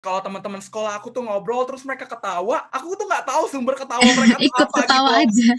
[0.00, 4.00] kalau teman-teman sekolah aku tuh ngobrol terus mereka ketawa, aku tuh nggak tahu sumber ketawa
[4.18, 5.24] mereka tuh Ikut apa ketawa gitu.
[5.28, 5.50] aja.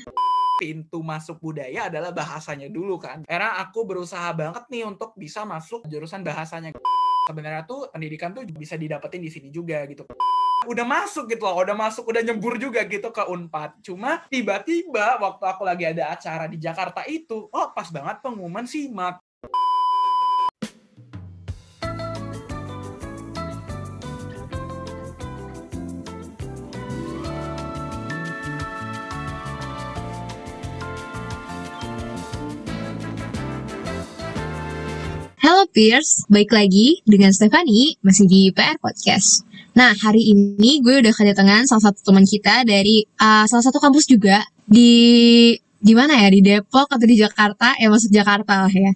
[0.58, 3.22] Pintu masuk budaya adalah bahasanya dulu kan.
[3.26, 6.74] Karena aku berusaha banget nih untuk bisa masuk jurusan bahasanya.
[7.30, 10.06] Sebenarnya tuh pendidikan tuh bisa didapetin di sini juga gitu.
[10.70, 13.82] Udah masuk gitu loh, udah masuk, udah nyembur juga gitu ke Unpad.
[13.82, 19.22] Cuma tiba-tiba waktu aku lagi ada acara di Jakarta itu, oh pas banget pengumuman SIMAK.
[35.72, 39.48] Peers, baik lagi dengan Stefani masih di PR Podcast.
[39.72, 44.04] Nah, hari ini gue udah kedatangan salah satu teman kita dari uh, salah satu kampus
[44.04, 48.92] juga di di mana ya di Depok atau di Jakarta ya masuk Jakarta lah ya.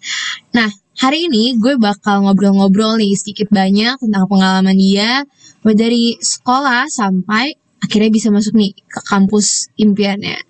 [0.51, 0.67] Nah,
[0.99, 5.23] hari ini gue bakal ngobrol-ngobrol nih sedikit banyak tentang pengalaman dia
[5.63, 10.43] dari sekolah sampai akhirnya bisa masuk nih ke kampus impiannya.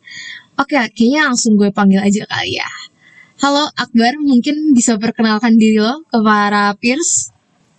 [0.58, 2.70] Oke, kayaknya langsung gue panggil aja kali ya.
[3.46, 7.30] Halo Akbar, mungkin bisa perkenalkan diri lo ke para peers?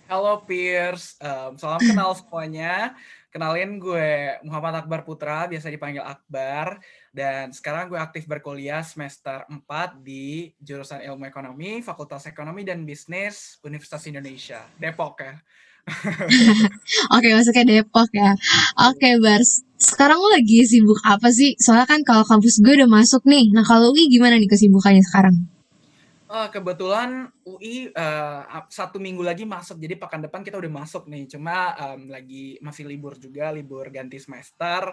[0.07, 2.95] Halo peers, um, salam kenal semuanya.
[3.27, 6.79] Kenalin gue Muhammad Akbar Putra, biasa dipanggil Akbar.
[7.11, 13.59] Dan sekarang gue aktif berkuliah semester 4 di jurusan Ilmu Ekonomi, Fakultas Ekonomi dan Bisnis
[13.59, 15.35] Universitas Indonesia, Depok ya.
[17.19, 18.39] Oke, masuknya Depok ya.
[18.87, 19.67] Oke, Bars.
[19.75, 21.59] Sekarang lo lagi sibuk apa sih?
[21.59, 23.51] Soalnya kan kalau kampus gue udah masuk nih.
[23.51, 25.56] Nah, kalau UI gimana nih kesibukannya sekarang?
[26.27, 31.23] Oh, kebetulan UI uh, satu minggu lagi masuk, jadi pekan depan kita udah masuk nih.
[31.31, 34.91] Cuma um, lagi masih libur juga, libur ganti semester.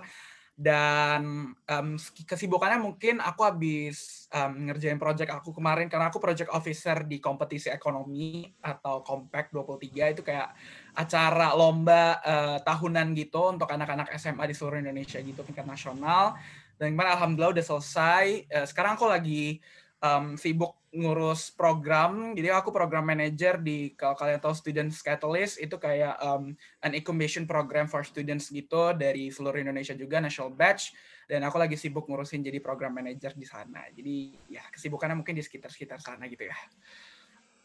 [0.54, 7.02] Dan um, kesibukannya mungkin aku habis um, ngerjain project aku kemarin karena aku project officer
[7.02, 10.54] di kompetisi ekonomi atau Compact 23 itu kayak
[10.94, 16.38] acara lomba uh, tahunan gitu untuk anak-anak SMA di seluruh Indonesia gitu tingkat nasional.
[16.78, 18.46] Dan kemarin alhamdulillah udah selesai.
[18.46, 19.58] Uh, sekarang aku lagi
[19.98, 22.32] um, sibuk ngurus program.
[22.38, 26.54] Jadi aku program manager di kalau kalian tahu Students Catalyst itu kayak um,
[26.86, 30.94] an incubation program for students gitu dari seluruh Indonesia juga national batch
[31.26, 33.90] dan aku lagi sibuk ngurusin jadi program manager di sana.
[33.90, 36.56] Jadi ya kesibukannya mungkin di sekitar-sekitar sana gitu ya.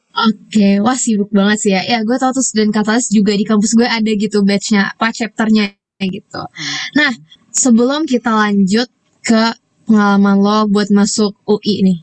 [0.10, 1.86] Oke, wah sibuk banget sih ya.
[1.86, 5.78] Ya, gue tau tuh student catalyst juga di kampus gue ada gitu batchnya, apa chapternya
[6.02, 6.44] gitu.
[6.98, 7.12] Nah,
[7.54, 8.90] sebelum kita lanjut
[9.22, 9.54] ke
[9.86, 12.00] pengalaman lo buat masuk UI nih.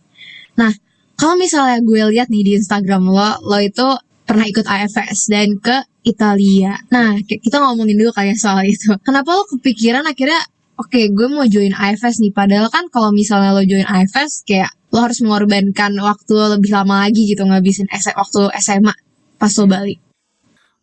[0.55, 0.71] Nah,
[1.17, 3.89] kalau misalnya gue lihat nih di Instagram lo, lo itu
[4.29, 6.77] pernah ikut AFS dan ke Italia.
[6.93, 8.95] Nah, kita ngomongin dulu kayak soal itu.
[9.01, 10.39] Kenapa lo kepikiran akhirnya,
[10.77, 12.31] oke okay, gue mau join AFS nih.
[12.37, 17.27] Padahal kan kalau misalnya lo join AFS, kayak lo harus mengorbankan waktu lebih lama lagi
[17.27, 18.95] gitu ngabisin waktu SMA
[19.37, 19.99] pas lo balik.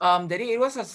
[0.03, 0.85] Um, jadi it was a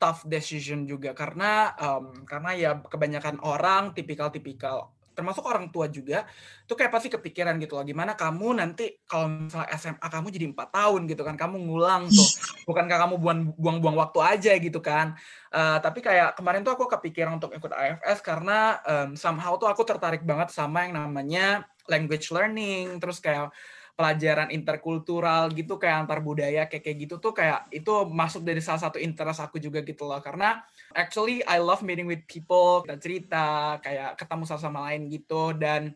[0.00, 6.26] tough decision juga karena um, karena ya kebanyakan orang tipikal-tipikal termasuk orang tua juga
[6.66, 10.68] tuh kayak pasti kepikiran gitu loh gimana kamu nanti kalau misalnya SMA kamu jadi empat
[10.74, 12.28] tahun gitu kan kamu ngulang tuh.
[12.68, 13.14] Bukankah kamu
[13.56, 15.14] buang-buang waktu aja gitu kan.
[15.54, 19.86] Uh, tapi kayak kemarin tuh aku kepikiran untuk ikut AFS karena um, somehow tuh aku
[19.86, 23.54] tertarik banget sama yang namanya language learning terus kayak
[23.94, 28.82] pelajaran interkultural gitu kayak antar budaya kayak kayak gitu tuh kayak itu masuk dari salah
[28.82, 30.18] satu interest aku juga gitu loh.
[30.18, 30.58] Karena
[30.94, 33.46] actually I love meeting with people kita cerita
[33.84, 35.92] kayak ketemu sama sama lain gitu dan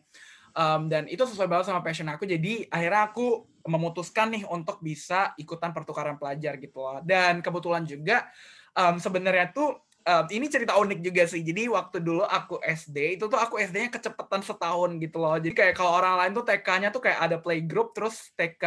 [0.53, 5.35] um, dan itu sesuai banget sama passion aku jadi akhirnya aku memutuskan nih untuk bisa
[5.39, 8.27] ikutan pertukaran pelajar gitu loh dan kebetulan juga
[8.75, 11.41] um, sebenarnya tuh um, ini cerita unik juga sih.
[11.45, 15.37] Jadi waktu dulu aku SD itu tuh aku SD-nya kecepatan setahun gitu loh.
[15.37, 18.63] Jadi kayak kalau orang lain tuh TK-nya tuh kayak ada playgroup terus TK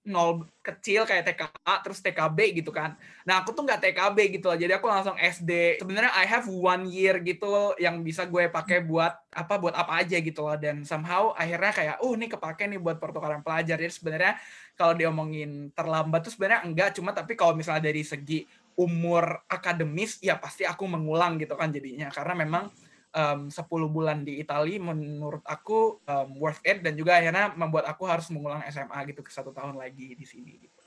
[0.00, 2.96] nol kecil kayak TKA terus TKB gitu kan.
[3.28, 4.56] Nah aku tuh nggak TKB gitu loh.
[4.56, 5.76] Jadi aku langsung SD.
[5.76, 10.16] Sebenarnya I have one year gitu yang bisa gue pakai buat apa buat apa aja
[10.16, 10.56] gitu loh.
[10.56, 13.76] Dan somehow akhirnya kayak, oh ini kepake nih buat pertukaran pelajar.
[13.76, 14.40] Jadi sebenarnya
[14.72, 16.96] kalau diomongin terlambat tuh sebenarnya enggak.
[16.96, 18.48] Cuma tapi kalau misalnya dari segi
[18.80, 22.72] umur akademis ya pasti aku mengulang gitu kan jadinya karena memang
[23.14, 23.60] um, 10
[23.90, 28.62] bulan di Italia menurut aku um, worth it dan juga akhirnya membuat aku harus mengulang
[28.70, 30.78] SMA gitu ke satu tahun lagi di sini gitu.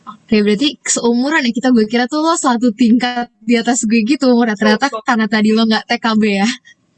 [0.00, 4.32] Oke, berarti seumuran ya kita gue kira tuh lo satu tingkat di atas gue gitu
[4.32, 4.56] umurnya.
[4.56, 5.04] Ternyata betul.
[5.04, 6.48] karena tadi lo nggak TKB ya.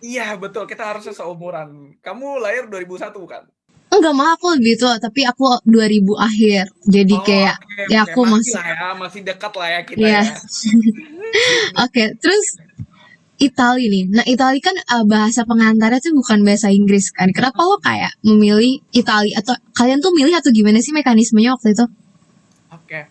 [0.03, 0.67] Iya, betul.
[0.71, 1.99] Kita harusnya seumuran.
[1.99, 3.43] Kamu lahir 2001 kan?
[3.93, 6.65] Enggak mah aku lebih tua, tapi aku 2000 akhir.
[6.89, 10.23] Jadi Oh, kayak oke, ya aku masih masih ya, masih dekat lah ya kita Iya.
[10.25, 10.35] ya.
[11.85, 12.47] Oke, terus
[13.43, 14.05] Itali nih.
[14.15, 17.27] Nah, Itali kan uh, bahasa pengantarnya tuh bukan bahasa Inggris kan.
[17.35, 21.85] Kenapa lo kayak memilih Itali atau kalian tuh milih atau gimana sih mekanismenya waktu itu?
[22.71, 23.11] Oke.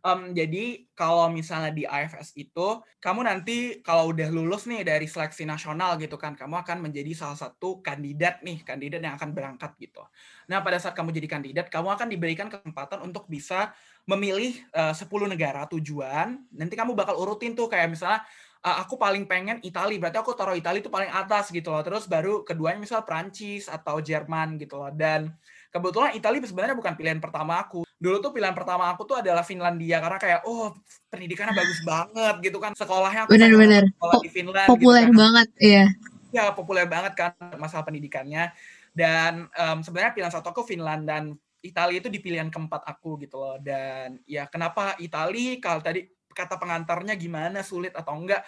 [0.00, 2.68] Um, jadi kalau misalnya di IFS itu,
[3.04, 7.36] kamu nanti kalau udah lulus nih dari seleksi nasional gitu kan, kamu akan menjadi salah
[7.36, 10.00] satu kandidat nih, kandidat yang akan berangkat gitu.
[10.48, 13.76] Nah pada saat kamu jadi kandidat, kamu akan diberikan kesempatan untuk bisa
[14.08, 16.48] memilih uh, 10 negara tujuan.
[16.48, 18.24] Nanti kamu bakal urutin tuh kayak misalnya
[18.64, 21.82] uh, aku paling pengen Italia, berarti aku taruh Italia itu paling atas gitu loh.
[21.84, 24.92] Terus baru keduanya misal Prancis atau Jerman gitu loh.
[24.92, 25.32] Dan
[25.70, 30.02] kebetulan Italia sebenarnya bukan pilihan pertama aku dulu tuh pilihan pertama aku tuh adalah Finlandia
[30.02, 30.74] karena kayak oh
[31.12, 35.20] pendidikannya bagus banget gitu kan sekolahnya aku bener-bener sekolah di Finland populer gitu kan.
[35.20, 35.84] banget iya
[36.32, 38.50] ya populer banget kan masalah pendidikannya
[38.96, 43.36] dan um, sebenarnya pilihan satu aku Finland dan Italia itu di pilihan keempat aku gitu
[43.36, 46.08] loh dan ya kenapa Italia kalau tadi
[46.40, 48.44] kata pengantarnya gimana sulit atau enggak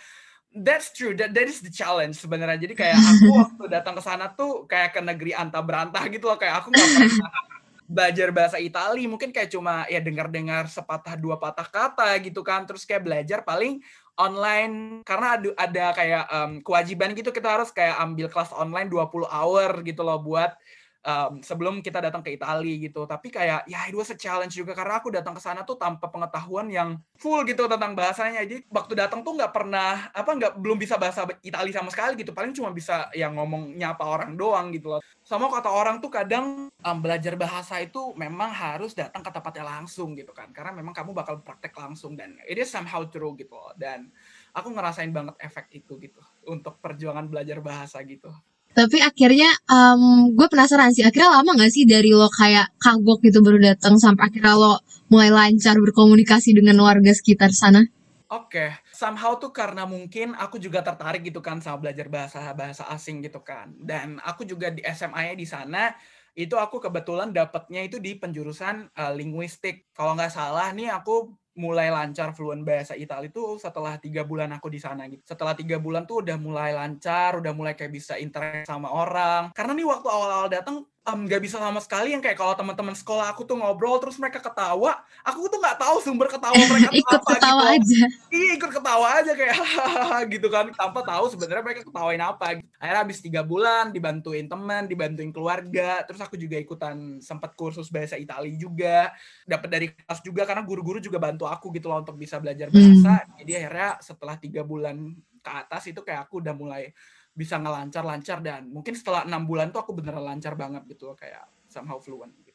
[0.53, 1.17] That's true.
[1.17, 2.61] That that is the challenge sebenarnya.
[2.61, 6.37] Jadi kayak aku waktu datang ke sana tuh kayak ke negeri anta berantah gitu loh.
[6.37, 7.33] Kayak aku nggak pernah
[7.93, 12.89] belajar bahasa Itali mungkin kayak cuma ya dengar-dengar sepatah dua patah kata gitu kan terus
[12.89, 13.85] kayak belajar paling
[14.17, 19.29] online karena ada, ada kayak um, kewajiban gitu kita harus kayak ambil kelas online 20
[19.29, 20.57] hour gitu loh buat
[21.03, 23.05] um, sebelum kita datang ke Italia gitu.
[23.05, 26.71] Tapi kayak ya itu a challenge juga karena aku datang ke sana tuh tanpa pengetahuan
[26.71, 28.43] yang full gitu tentang bahasanya.
[28.47, 32.33] Jadi waktu datang tuh nggak pernah apa nggak belum bisa bahasa Italia sama sekali gitu.
[32.33, 35.03] Paling cuma bisa yang ngomong nyapa orang doang gitu loh.
[35.23, 40.15] Sama kata orang tuh kadang um, belajar bahasa itu memang harus datang ke tempatnya langsung
[40.19, 40.51] gitu kan.
[40.51, 43.75] Karena memang kamu bakal praktek langsung dan it is somehow true gitu loh.
[43.79, 44.11] Dan
[44.53, 48.31] aku ngerasain banget efek itu gitu untuk perjuangan belajar bahasa gitu.
[48.73, 53.45] Tapi akhirnya um, gue penasaran sih, akhirnya lama gak sih dari lo kayak kagok gitu
[53.45, 54.81] baru datang sampai akhirnya lo
[55.13, 57.85] mulai lancar berkomunikasi dengan warga sekitar sana?
[58.33, 58.69] Oke, okay.
[58.97, 63.45] somehow tuh karena mungkin aku juga tertarik gitu kan sama belajar bahasa bahasa asing gitu
[63.45, 63.77] kan.
[63.77, 65.93] Dan aku juga di SMA-nya di sana
[66.33, 69.93] itu aku kebetulan dapatnya itu di penjurusan uh, linguistik.
[69.93, 74.73] Kalau nggak salah nih aku mulai lancar fluent bahasa Italia itu setelah tiga bulan aku
[74.73, 75.21] di sana gitu.
[75.25, 79.53] Setelah tiga bulan tuh udah mulai lancar, udah mulai kayak bisa interaksi sama orang.
[79.53, 83.35] Karena nih waktu awal-awal datang nggak um, bisa sama sekali yang kayak kalau teman-teman sekolah
[83.35, 87.31] aku tuh ngobrol terus mereka ketawa, aku tuh nggak tahu sumber ketawa mereka ikut apa
[87.35, 87.75] ketawa gitu.
[87.75, 88.03] aja.
[88.31, 89.57] Iya ikut ketawa aja kayak
[90.39, 92.63] gitu kan tanpa tahu sebenarnya mereka ketawain apa.
[92.79, 98.15] Akhirnya habis tiga bulan dibantuin teman, dibantuin keluarga, terus aku juga ikutan sempat kursus bahasa
[98.15, 99.11] Italia juga,
[99.43, 103.27] dapat dari kelas juga karena guru-guru juga bantu aku gitu loh untuk bisa belajar bahasa.
[103.27, 103.43] Hmm.
[103.43, 106.95] Jadi akhirnya setelah tiga bulan ke atas itu kayak aku udah mulai
[107.33, 111.97] bisa ngelancar-lancar dan mungkin setelah enam bulan tuh aku beneran lancar banget gitu kayak somehow
[111.97, 112.53] fluent gitu.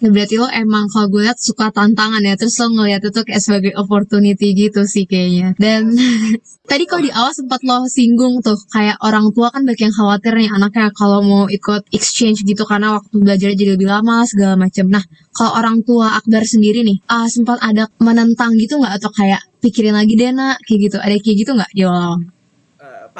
[0.00, 3.42] Nah, berarti lo emang kalau gue lihat suka tantangan ya, terus lo ngeliat itu kayak
[3.42, 5.58] sebagai opportunity gitu sih kayaknya.
[5.58, 5.90] Dan
[6.70, 10.32] tadi kalau di awal sempat lo singgung tuh, kayak orang tua kan banyak yang khawatir
[10.38, 14.86] nih anaknya kalau mau ikut exchange gitu karena waktu belajar jadi lebih lama segala macam.
[14.88, 19.42] Nah, kalau orang tua Akbar sendiri nih, uh, sempat ada menentang gitu nggak atau kayak
[19.60, 22.16] pikirin lagi deh nak, kayak gitu, ada kayak gitu nggak di?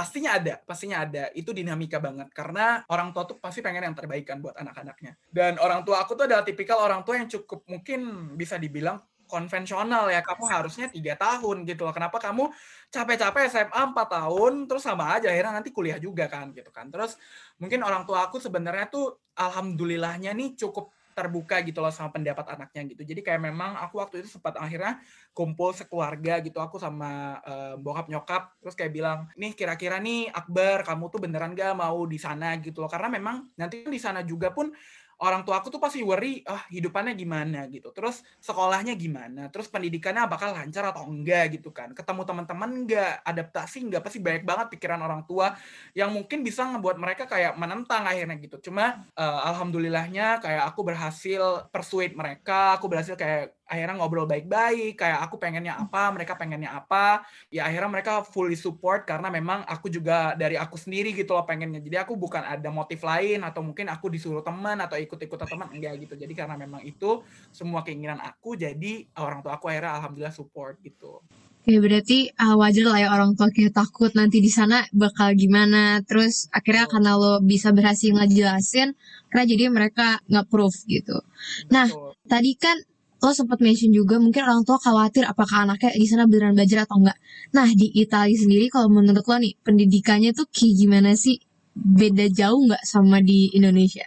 [0.00, 1.29] Pastinya ada, pastinya ada.
[1.37, 5.20] Itu dinamika banget karena orang tua tuh pasti pengen yang terbaik kan buat anak-anaknya.
[5.29, 8.97] Dan orang tua aku tuh adalah tipikal orang tua yang cukup mungkin bisa dibilang
[9.31, 12.50] konvensional ya kamu harusnya tiga tahun gitu loh kenapa kamu
[12.91, 17.14] capek-capek SMA 4 tahun terus sama aja akhirnya nanti kuliah juga kan gitu kan terus
[17.62, 22.95] mungkin orang tua aku sebenarnya tuh alhamdulillahnya nih cukup terbuka gitu loh sama pendapat anaknya
[22.95, 23.03] gitu.
[23.05, 25.03] Jadi kayak memang aku waktu itu sempat akhirnya
[25.37, 30.87] kumpul sekeluarga gitu aku sama uh, bokap nyokap terus kayak bilang, "Nih kira-kira nih Akbar
[30.87, 34.55] kamu tuh beneran gak mau di sana gitu loh." Karena memang nanti di sana juga
[34.55, 34.71] pun
[35.21, 37.69] orang tua aku tuh pasti worry ah hidupannya gimana?
[37.69, 37.93] gitu.
[37.93, 39.53] Terus sekolahnya gimana?
[39.53, 41.93] Terus pendidikannya bakal lancar atau enggak gitu kan?
[41.93, 43.21] Ketemu teman-teman enggak?
[43.23, 44.03] Adaptasi enggak?
[44.03, 45.53] Pasti banyak banget pikiran orang tua
[45.93, 48.73] yang mungkin bisa ngebuat mereka kayak menentang akhirnya gitu.
[48.73, 55.23] Cuma uh, alhamdulillahnya kayak aku berhasil persuade mereka aku berhasil kayak akhirnya ngobrol baik-baik kayak
[55.23, 57.23] aku pengennya apa mereka pengennya apa.
[57.55, 61.79] Ya akhirnya mereka fully support karena memang aku juga dari aku sendiri gitu loh pengennya.
[61.79, 66.03] Jadi aku bukan ada motif lain atau mungkin aku disuruh teman atau ikut-ikutan teman enggak
[66.03, 66.19] gitu.
[66.19, 67.23] Jadi karena memang itu
[67.55, 71.23] semua keinginan aku jadi orang tua aku akhirnya alhamdulillah support gitu.
[71.61, 76.00] Oke, berarti uh, wajar lah ya orang tua kayak takut nanti di sana bakal gimana.
[76.09, 78.97] Terus akhirnya karena lo bisa berhasil ngejelasin,
[79.29, 81.21] karena jadi mereka nggak proof gitu.
[81.69, 81.85] Nah,
[82.25, 82.81] tadi kan
[83.21, 86.97] lo sempat mention juga mungkin orang tua khawatir apakah anaknya di sana beneran belajar atau
[86.99, 87.19] enggak.
[87.53, 91.37] Nah di Italia sendiri kalau menurut lo nih pendidikannya tuh kayak gimana sih?
[91.77, 94.05] Beda jauh nggak sama di Indonesia?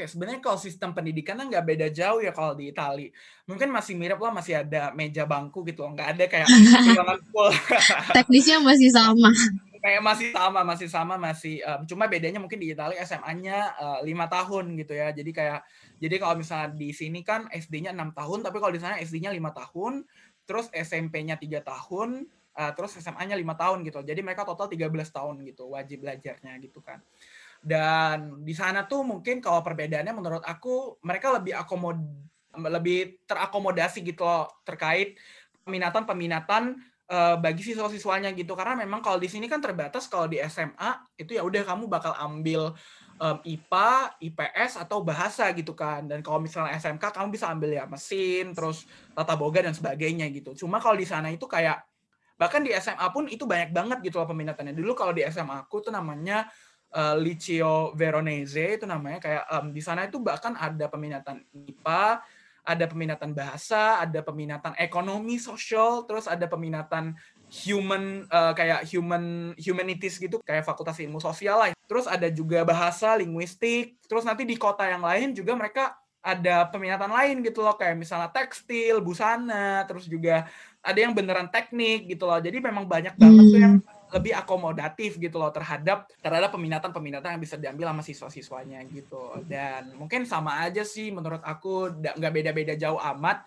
[0.00, 3.12] Oke, sebenarnya kalau sistem pendidikannya nggak beda jauh ya kalau di Italia.
[3.44, 5.84] Mungkin masih mirip lah, masih ada meja bangku gitu.
[5.84, 6.46] Nggak ada kayak
[7.30, 7.52] full.
[8.16, 9.28] Teknisnya masih sama.
[9.80, 11.64] kayak masih sama, masih sama, masih.
[11.64, 15.10] Um, cuma bedanya mungkin di Italia SMA-nya uh, lima tahun gitu ya.
[15.10, 15.60] Jadi kayak
[15.96, 19.50] jadi kalau misalnya di sini kan SD-nya enam tahun, tapi kalau di sana SD-nya lima
[19.56, 20.04] tahun,
[20.44, 22.28] terus SMP-nya tiga tahun,
[22.60, 24.04] uh, terus SMA-nya lima tahun gitu.
[24.04, 27.00] Jadi mereka total 13 tahun gitu wajib belajarnya gitu kan.
[27.60, 32.00] Dan di sana tuh mungkin kalau perbedaannya menurut aku mereka lebih akomod
[32.56, 35.14] lebih terakomodasi gitu loh terkait
[35.62, 41.18] peminatan-peminatan uh, bagi siswa-siswanya gitu karena memang kalau di sini kan terbatas kalau di SMA
[41.18, 42.72] itu ya udah kamu bakal ambil
[43.20, 46.08] um, IPA, IPS atau bahasa gitu kan.
[46.08, 50.64] Dan kalau misalnya SMK kamu bisa ambil ya mesin, terus tata boga dan sebagainya gitu.
[50.64, 51.84] Cuma kalau di sana itu kayak
[52.40, 54.72] bahkan di SMA pun itu banyak banget gitu loh peminatannya.
[54.72, 56.48] Dulu kalau di SMA aku tuh namanya
[56.96, 62.24] uh, Liceo Veronese itu namanya kayak um, di sana itu bahkan ada peminatan IPA,
[62.70, 67.18] ada peminatan bahasa, ada peminatan ekonomi sosial, terus ada peminatan
[67.50, 71.74] human uh, kayak human humanities gitu kayak fakultas ilmu sosial lah.
[71.90, 73.98] Terus ada juga bahasa linguistik.
[74.06, 78.30] Terus nanti di kota yang lain juga mereka ada peminatan lain gitu loh kayak misalnya
[78.30, 80.46] tekstil, busana, terus juga
[80.78, 82.38] ada yang beneran teknik gitu loh.
[82.38, 83.99] Jadi memang banyak banget tuh yang hmm.
[84.10, 89.38] Lebih akomodatif gitu loh terhadap terhadap peminatan-peminatan yang bisa diambil sama siswa-siswanya gitu.
[89.46, 93.46] Dan mungkin sama aja sih menurut aku nggak beda-beda jauh amat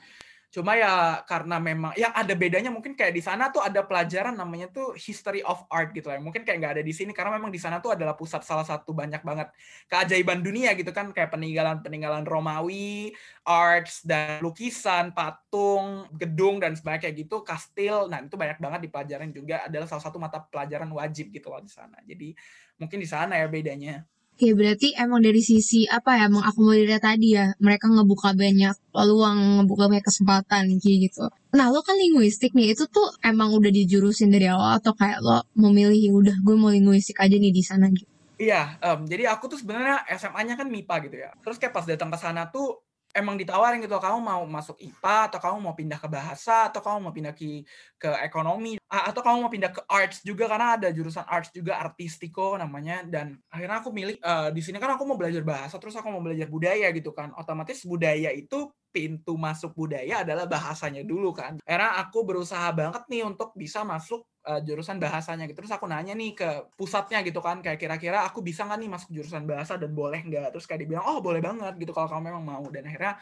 [0.54, 4.70] Cuma ya karena memang yang ada bedanya mungkin kayak di sana tuh ada pelajaran namanya
[4.70, 6.22] tuh history of art gitu ya.
[6.22, 8.94] Mungkin kayak nggak ada di sini karena memang di sana tuh adalah pusat salah satu
[8.94, 9.50] banyak banget
[9.90, 17.42] keajaiban dunia gitu kan kayak peninggalan-peninggalan Romawi, arts dan lukisan, patung, gedung dan sebagainya gitu,
[17.42, 18.06] kastil.
[18.06, 21.74] Nah, itu banyak banget dipelajarin juga adalah salah satu mata pelajaran wajib gitu loh di
[21.74, 21.98] sana.
[22.06, 22.30] Jadi
[22.78, 24.06] mungkin di sana ya bedanya.
[24.34, 29.86] Oke, berarti emang dari sisi apa ya mengakomodir tadi ya, mereka ngebuka banyak peluang, ngebuka
[29.94, 31.30] banyak kesempatan gitu.
[31.54, 35.46] Nah, lo kan linguistik nih, itu tuh emang udah dijurusin dari awal atau kayak lo
[35.54, 38.10] memilih ya udah gue mau linguistik aja nih di sana gitu.
[38.42, 41.30] Iya, um, jadi aku tuh sebenarnya SMA-nya kan MIPA gitu ya.
[41.46, 42.82] Terus kayak pas datang ke sana tuh
[43.14, 46.98] emang ditawarin gitu kamu mau masuk IPA atau kamu mau pindah ke bahasa atau kamu
[46.98, 47.62] mau pindah ke
[48.04, 52.60] ke ekonomi atau kamu mau pindah ke arts juga karena ada jurusan arts juga artistiko
[52.60, 56.12] namanya dan akhirnya aku milih uh, di sini kan aku mau belajar bahasa terus aku
[56.12, 61.58] mau belajar budaya gitu kan otomatis budaya itu pintu masuk budaya adalah bahasanya dulu kan.
[61.66, 65.66] Karena aku berusaha banget nih untuk bisa masuk uh, jurusan bahasanya gitu.
[65.66, 69.10] Terus aku nanya nih ke pusatnya gitu kan, kayak kira-kira aku bisa nggak nih masuk
[69.10, 70.54] jurusan bahasa dan boleh nggak?
[70.54, 72.66] Terus kayak dibilang, oh boleh banget gitu kalau kamu memang mau.
[72.70, 73.18] Dan akhirnya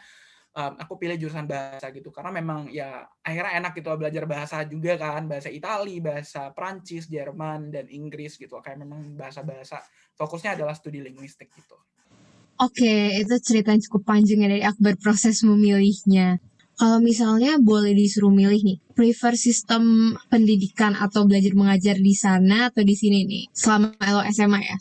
[0.52, 4.96] um, aku pilih jurusan bahasa gitu karena memang ya akhirnya enak gitu belajar bahasa juga
[5.00, 9.80] kan bahasa Itali, bahasa Prancis, Jerman dan Inggris gitu kayak memang bahasa-bahasa
[10.16, 11.76] fokusnya adalah studi linguistik gitu.
[12.60, 16.38] Oke, itu cerita yang cukup panjang ya dari Akbar proses memilihnya.
[16.78, 22.86] Kalau misalnya boleh disuruh milih nih, prefer sistem pendidikan atau belajar mengajar di sana atau
[22.86, 24.76] di sini nih, selama lo SMA ya?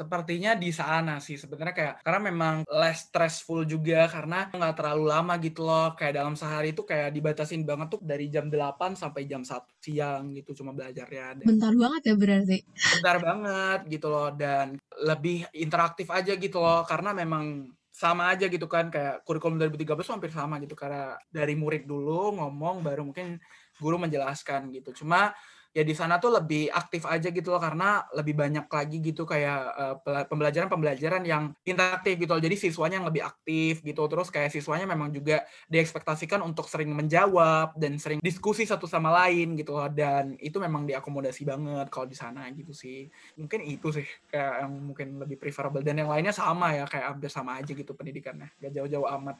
[0.00, 5.36] Sepertinya di sana sih sebenarnya kayak karena memang less stressful juga karena nggak terlalu lama
[5.44, 9.44] gitu loh kayak dalam sehari itu kayak dibatasin banget tuh dari jam 8 sampai jam
[9.44, 11.44] 1 siang gitu cuma belajarnya.
[11.44, 12.58] Bentar banget ya berarti.
[12.96, 18.64] Bentar banget gitu loh dan lebih interaktif aja gitu loh karena memang sama aja gitu
[18.64, 23.36] kan kayak kurikulum 2013 hampir sama gitu karena dari murid dulu ngomong baru mungkin
[23.76, 25.04] guru menjelaskan gitu.
[25.04, 25.36] Cuma
[25.70, 29.60] ya di sana tuh lebih aktif aja gitu loh karena lebih banyak lagi gitu kayak
[30.02, 32.42] uh, pembelajaran-pembelajaran yang interaktif gitu loh.
[32.42, 34.02] Jadi siswanya yang lebih aktif gitu.
[34.10, 39.54] Terus kayak siswanya memang juga diekspektasikan untuk sering menjawab dan sering diskusi satu sama lain
[39.54, 43.06] gitu loh dan itu memang diakomodasi banget kalau di sana gitu sih.
[43.38, 47.30] Mungkin itu sih kayak yang mungkin lebih preferable dan yang lainnya sama ya kayak hampir
[47.30, 48.50] sama aja gitu pendidikannya.
[48.58, 49.38] Gak jauh-jauh amat.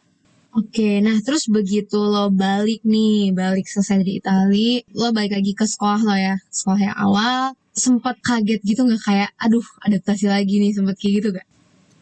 [0.58, 5.62] Oke, nah terus begitu lo balik nih, balik selesai dari Itali, lo balik lagi ke
[5.62, 10.74] sekolah lo ya, sekolah yang awal, sempat kaget gitu nggak kayak, aduh adaptasi lagi nih,
[10.74, 11.46] sempat kayak gitu gak?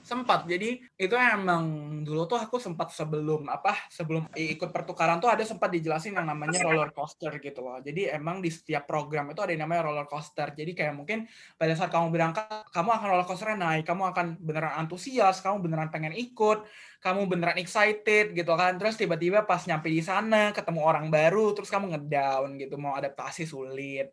[0.09, 0.49] Sempat.
[0.49, 1.65] Jadi itu emang
[2.00, 6.65] dulu tuh aku sempat sebelum apa sebelum ikut pertukaran tuh ada sempat dijelasin yang namanya
[6.65, 7.77] roller coaster gitu loh.
[7.85, 10.57] Jadi emang di setiap program itu ada yang namanya roller coaster.
[10.57, 11.29] Jadi kayak mungkin
[11.61, 13.85] pada saat kamu berangkat kamu akan roller coaster naik.
[13.85, 15.45] Kamu akan beneran antusias.
[15.45, 16.65] Kamu beneran pengen ikut.
[17.05, 18.81] Kamu beneran excited gitu kan.
[18.81, 23.45] Terus tiba-tiba pas nyampe di sana ketemu orang baru terus kamu ngedown gitu mau adaptasi
[23.45, 24.11] sulit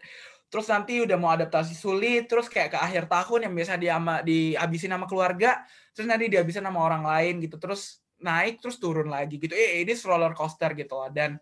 [0.55, 4.24] terus nanti udah mau adaptasi sulit terus kayak ke akhir tahun yang biasa di ama
[4.24, 5.59] dihabisin sama keluarga
[5.91, 7.59] terus nanti dihabisin sama orang lain gitu.
[7.59, 9.51] Terus naik terus turun lagi gitu.
[9.51, 11.35] Eh ini roller coaster gitu lah dan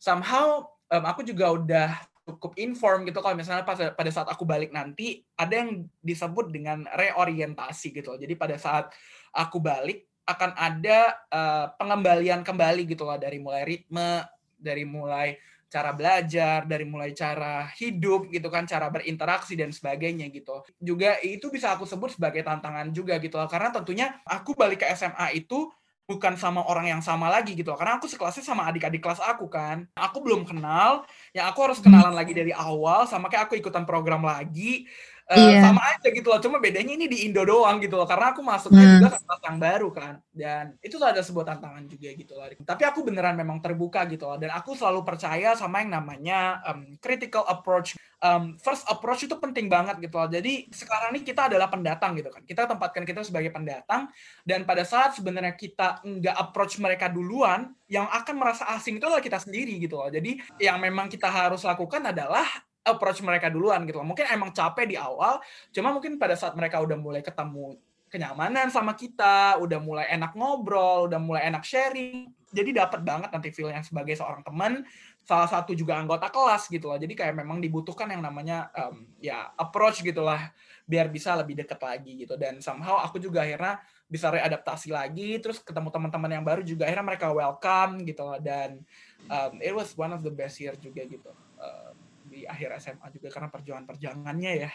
[0.00, 1.88] somehow um, aku juga udah
[2.24, 6.88] cukup inform gitu kalau misalnya pas pada saat aku balik nanti ada yang disebut dengan
[6.96, 8.20] reorientasi gitu loh.
[8.24, 8.88] Jadi pada saat
[9.36, 13.20] aku balik akan ada uh, pengembalian kembali gitu loh.
[13.20, 14.24] Dari mulai ritme,
[14.56, 15.36] dari mulai
[15.66, 20.62] cara belajar, dari mulai cara hidup gitu kan, cara berinteraksi dan sebagainya gitu.
[20.78, 23.50] Juga itu bisa aku sebut sebagai tantangan juga gitu loh.
[23.50, 25.70] Karena tentunya aku balik ke SMA itu
[26.06, 27.78] bukan sama orang yang sama lagi gitu loh.
[27.78, 29.90] Karena aku sekelasnya sama adik-adik kelas aku kan.
[29.98, 31.02] Aku belum kenal,
[31.34, 34.86] ya aku harus kenalan lagi dari awal sama kayak aku ikutan program lagi.
[35.26, 35.58] Uh, iya.
[35.58, 38.78] sama aja gitu loh, cuma bedanya ini di Indo doang gitu loh, karena aku masuknya
[38.86, 38.94] hmm.
[38.94, 42.46] juga ke kelas yang baru kan, dan itu tuh ada sebuah tantangan juga gitu loh.
[42.62, 46.94] Tapi aku beneran memang terbuka gitu loh, dan aku selalu percaya sama yang namanya um,
[47.02, 47.98] critical approach.
[48.22, 50.30] Um, first approach itu penting banget gitu loh.
[50.30, 54.06] Jadi sekarang ini kita adalah pendatang gitu kan, kita tempatkan kita sebagai pendatang,
[54.46, 59.26] dan pada saat sebenarnya kita nggak approach mereka duluan, yang akan merasa asing itu adalah
[59.26, 60.06] kita sendiri gitu loh.
[60.06, 62.46] Jadi yang memang kita harus lakukan adalah
[62.86, 64.06] approach mereka duluan gitu loh.
[64.06, 65.42] Mungkin emang capek di awal,
[65.74, 67.74] cuma mungkin pada saat mereka udah mulai ketemu
[68.06, 73.50] kenyamanan sama kita, udah mulai enak ngobrol, udah mulai enak sharing, jadi dapat banget nanti
[73.50, 74.86] feel yang sebagai seorang teman,
[75.26, 76.96] salah satu juga anggota kelas gitu loh.
[76.96, 80.54] Jadi kayak memang dibutuhkan yang namanya um, ya approach gitulah
[80.86, 85.58] biar bisa lebih dekat lagi gitu dan somehow aku juga akhirnya bisa readaptasi lagi terus
[85.58, 88.78] ketemu teman-teman yang baru juga akhirnya mereka welcome gitu loh dan
[89.26, 91.34] um, it was one of the best year juga gitu.
[91.58, 91.90] Uh,
[92.36, 94.70] di akhir SMA juga karena perjuangan-perjuangannya ya.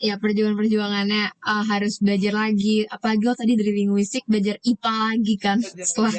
[0.00, 2.88] Iya perjuangan-perjuangannya uh, harus belajar lagi.
[2.88, 6.14] Apalagi lo tadi dari linguistik belajar IPA lagi kan belajar, setelah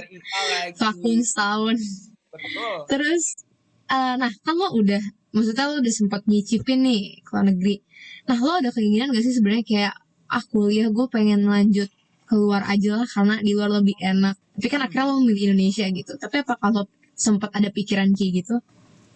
[0.78, 1.78] vakum setahun.
[2.30, 2.78] Betul.
[2.94, 3.24] Terus,
[3.90, 5.02] uh, nah kan lo udah,
[5.34, 7.76] maksudnya lo udah sempat nyicipin nih ke luar negeri.
[8.30, 9.96] Nah lo ada keinginan gak sih sebenarnya kayak
[10.32, 11.90] ah kuliah gue pengen lanjut
[12.30, 14.38] keluar aja lah karena di luar lebih enak.
[14.56, 16.14] Tapi kan akhirnya lo memilih Indonesia gitu.
[16.22, 16.86] Tapi apa kalau
[17.18, 18.62] sempat ada pikiran kayak gitu?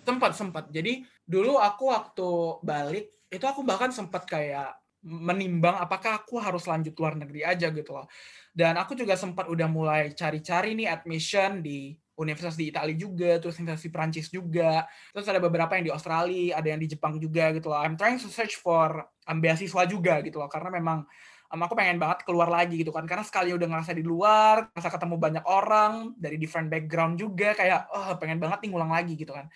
[0.05, 0.65] Sempat, sempat.
[0.69, 2.29] Jadi dulu aku waktu
[2.61, 7.93] balik itu aku bahkan sempat kayak menimbang apakah aku harus lanjut luar negeri aja gitu
[7.93, 8.05] loh.
[8.53, 13.59] Dan aku juga sempat udah mulai cari-cari nih admission di universitas di Italia juga, terus
[13.59, 17.51] universitas di Prancis juga, terus ada beberapa yang di Australia, ada yang di Jepang juga
[17.51, 17.75] gitu loh.
[17.75, 21.03] I'm trying to search for um, beasiswa juga gitu loh, karena memang
[21.51, 24.89] um, aku pengen banget keluar lagi gitu kan, karena sekali udah ngerasa di luar, ngerasa
[24.95, 29.35] ketemu banyak orang dari different background juga, kayak oh pengen banget nih ngulang lagi gitu
[29.35, 29.51] kan.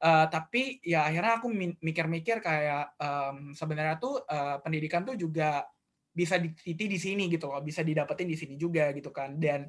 [0.00, 1.52] Uh, tapi ya akhirnya aku
[1.84, 5.68] mikir-mikir kayak um, sebenarnya tuh uh, pendidikan tuh juga
[6.08, 9.36] bisa dititi di sini gitu loh, bisa didapetin di sini juga gitu kan.
[9.36, 9.68] Dan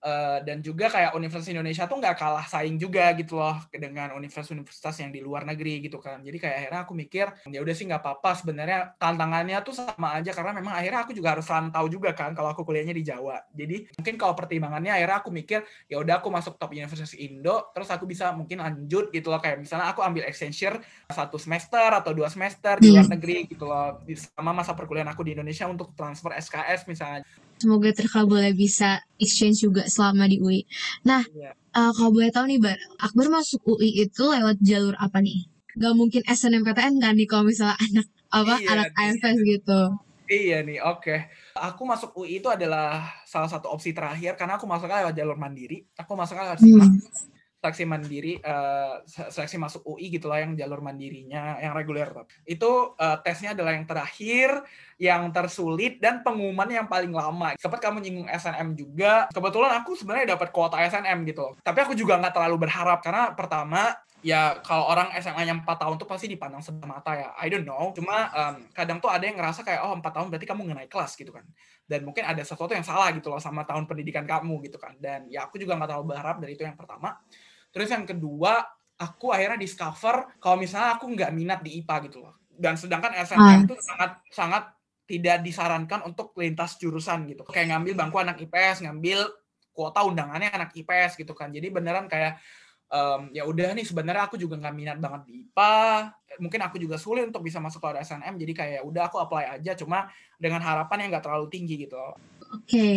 [0.00, 4.96] Uh, dan juga kayak Universitas Indonesia tuh nggak kalah saing juga gitu loh dengan universitas-universitas
[5.04, 6.24] yang di luar negeri gitu kan.
[6.24, 10.32] Jadi kayak akhirnya aku mikir ya udah sih nggak apa-apa sebenarnya tantangannya tuh sama aja
[10.32, 13.44] karena memang akhirnya aku juga harus rantau juga kan kalau aku kuliahnya di Jawa.
[13.52, 17.92] Jadi mungkin kalau pertimbangannya akhirnya aku mikir ya udah aku masuk top Universitas Indo terus
[17.92, 20.80] aku bisa mungkin lanjut gitu loh kayak misalnya aku ambil extension
[21.12, 23.12] satu semester atau dua semester di luar iya.
[23.12, 24.00] negeri gitu loh
[24.32, 27.20] sama masa perkuliahan aku di Indonesia untuk transfer SKS misalnya.
[27.60, 30.64] Semoga terkabul ya bisa exchange juga selama di UI.
[31.04, 31.52] Nah, yeah.
[31.76, 35.44] uh, kalau boleh tahu nih Bar, Akbar masuk UI itu lewat jalur apa nih?
[35.76, 39.80] Gak mungkin SNMPTN kan nih kalau misalnya anak apa iya, anak AFS gitu.
[40.30, 41.04] Iya nih, oke.
[41.04, 41.18] Okay.
[41.58, 45.84] Aku masuk UI itu adalah salah satu opsi terakhir karena aku masuknya lewat jalur mandiri.
[46.00, 51.76] Aku masuknya lewat hmm seleksi mandiri uh, seleksi masuk UI gitulah yang jalur mandirinya yang
[51.76, 52.08] reguler.
[52.48, 54.64] Itu uh, tesnya adalah yang terakhir
[54.96, 57.52] yang tersulit dan pengumuman yang paling lama.
[57.60, 59.28] Sempat kamu nyinggung SNM juga.
[59.28, 63.94] Kebetulan aku sebenarnya dapat kuota SNM gitu tapi aku juga nggak terlalu berharap karena pertama
[64.20, 67.28] ya kalau orang SMA yang 4 tahun tuh pasti dipandang sebelah mata ya.
[67.40, 67.88] I don't know.
[67.96, 71.12] Cuma um, kadang tuh ada yang ngerasa kayak oh 4 tahun berarti kamu nggak kelas
[71.16, 71.44] gitu kan.
[71.88, 74.92] Dan mungkin ada sesuatu yang salah gitu loh sama tahun pendidikan kamu gitu kan.
[75.00, 77.16] Dan ya aku juga nggak terlalu berharap dari itu yang pertama
[77.70, 78.62] Terus yang kedua,
[79.00, 82.34] aku akhirnya discover kalau misalnya aku nggak minat di IPA gitu loh.
[82.60, 83.80] Dan sedangkan SNM itu ah.
[83.80, 84.64] sangat sangat
[85.08, 87.42] tidak disarankan untuk lintas jurusan gitu.
[87.48, 89.26] Kayak ngambil bangku anak IPS, ngambil
[89.74, 91.50] kuota undangannya anak IPS gitu kan.
[91.50, 92.38] Jadi beneran kayak
[92.92, 95.78] um, ya udah nih sebenarnya aku juga nggak minat banget di IPA.
[96.38, 98.38] Mungkin aku juga sulit untuk bisa masuk ke SNM.
[98.38, 100.06] Jadi kayak ya udah aku apply aja cuma
[100.36, 101.98] dengan harapan yang nggak terlalu tinggi gitu.
[102.50, 102.96] Oke, okay.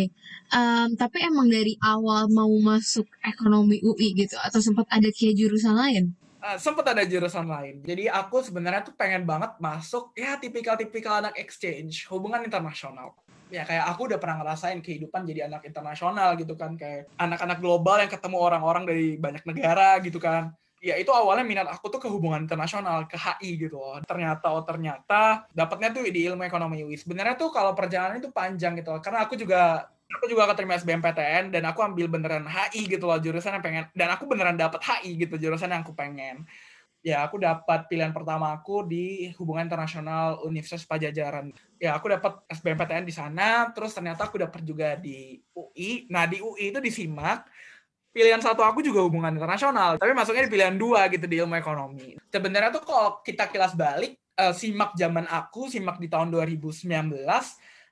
[0.50, 5.78] um, tapi emang dari awal mau masuk ekonomi UI gitu atau sempat ada kayak jurusan
[5.78, 6.10] lain?
[6.42, 7.78] Uh, sempat ada jurusan lain.
[7.86, 13.14] Jadi aku sebenarnya tuh pengen banget masuk ya tipikal-tipikal anak exchange, hubungan internasional.
[13.46, 18.02] Ya kayak aku udah pernah ngerasain kehidupan jadi anak internasional gitu kan, kayak anak-anak global
[18.02, 20.50] yang ketemu orang-orang dari banyak negara gitu kan
[20.84, 24.04] ya itu awalnya minat aku tuh ke hubungan internasional ke HI gitu loh.
[24.04, 28.76] Ternyata oh ternyata dapatnya tuh di ilmu ekonomi UI sebenarnya tuh kalau perjalanan itu panjang
[28.76, 29.00] gitu loh.
[29.00, 33.56] karena aku juga aku juga keterima SBMPTN dan aku ambil beneran HI gitu loh jurusan
[33.56, 33.84] yang pengen.
[33.96, 36.44] Dan aku beneran dapat HI gitu jurusan yang aku pengen.
[37.04, 41.52] Ya aku dapat pilihan pertama aku di hubungan internasional Universitas Pajajaran.
[41.76, 43.72] Ya aku dapat SBMPTN di sana.
[43.72, 47.48] Terus ternyata aku dapat juga di UI nah di UI itu disimak
[48.14, 52.14] pilihan satu aku juga hubungan internasional, tapi masuknya di pilihan dua gitu di ilmu ekonomi.
[52.30, 57.10] Sebenarnya tuh kalau kita kilas balik, uh, simak zaman aku, simak di tahun 2019,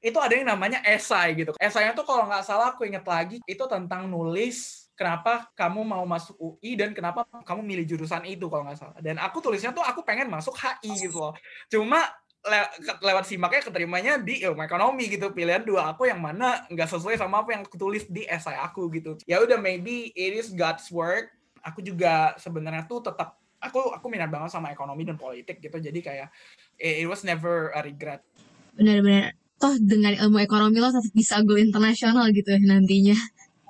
[0.03, 1.51] itu ada yang namanya esai gitu.
[1.59, 6.39] Esainya tuh kalau nggak salah aku inget lagi itu tentang nulis kenapa kamu mau masuk
[6.39, 8.99] UI dan kenapa kamu milih jurusan itu kalau nggak salah.
[9.03, 11.35] Dan aku tulisnya tuh aku pengen masuk HI gitu loh.
[11.67, 12.03] Cuma
[12.43, 12.59] le
[13.07, 15.31] lewat simaknya keterimanya di ilmu ekonomi gitu.
[15.31, 18.91] Pilihan dua aku yang mana nggak sesuai sama apa yang aku tulis di esai aku
[18.91, 19.15] gitu.
[19.31, 21.31] Ya udah maybe it is God's work.
[21.63, 25.79] Aku juga sebenarnya tuh tetap aku aku minat banget sama ekonomi dan politik gitu.
[25.79, 26.35] Jadi kayak
[26.83, 28.27] it, it was never a regret.
[28.75, 33.15] Benar-benar toh dengan ilmu ekonomi lo tetap bisa go internasional gitu ya nantinya.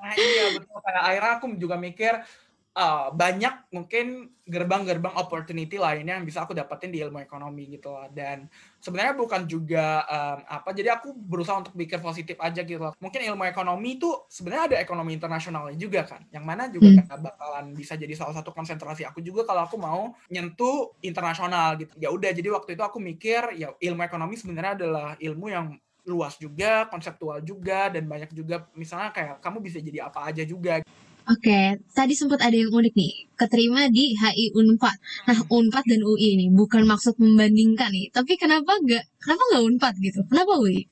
[0.01, 0.81] Nah iya betul.
[0.81, 2.25] Kayak akhirnya aku juga mikir
[2.77, 8.11] uh, banyak mungkin gerbang-gerbang opportunity lainnya yang bisa aku dapetin di ilmu ekonomi gitu loh.
[8.11, 8.51] Dan
[8.83, 12.93] sebenarnya bukan juga um, apa, jadi aku berusaha untuk pikir positif aja gitu loh.
[12.99, 17.23] Mungkin ilmu ekonomi itu sebenarnya ada ekonomi internasionalnya juga kan, yang mana juga hmm.
[17.23, 21.95] bakalan bisa jadi salah satu konsentrasi aku juga kalau aku mau nyentuh internasional gitu.
[21.97, 25.67] Ya udah, jadi waktu itu aku mikir ya ilmu ekonomi sebenarnya adalah ilmu yang
[26.03, 30.83] luas juga, konseptual juga, dan banyak juga misalnya kayak kamu bisa jadi apa aja juga.
[31.31, 34.97] Oke, tadi sempat ada yang unik nih, keterima di HI Unpad.
[35.31, 39.95] Nah, Unpad dan UI ini bukan maksud membandingkan nih, tapi kenapa nggak kenapa nggak Unpad
[40.03, 40.21] gitu?
[40.27, 40.83] Kenapa UI?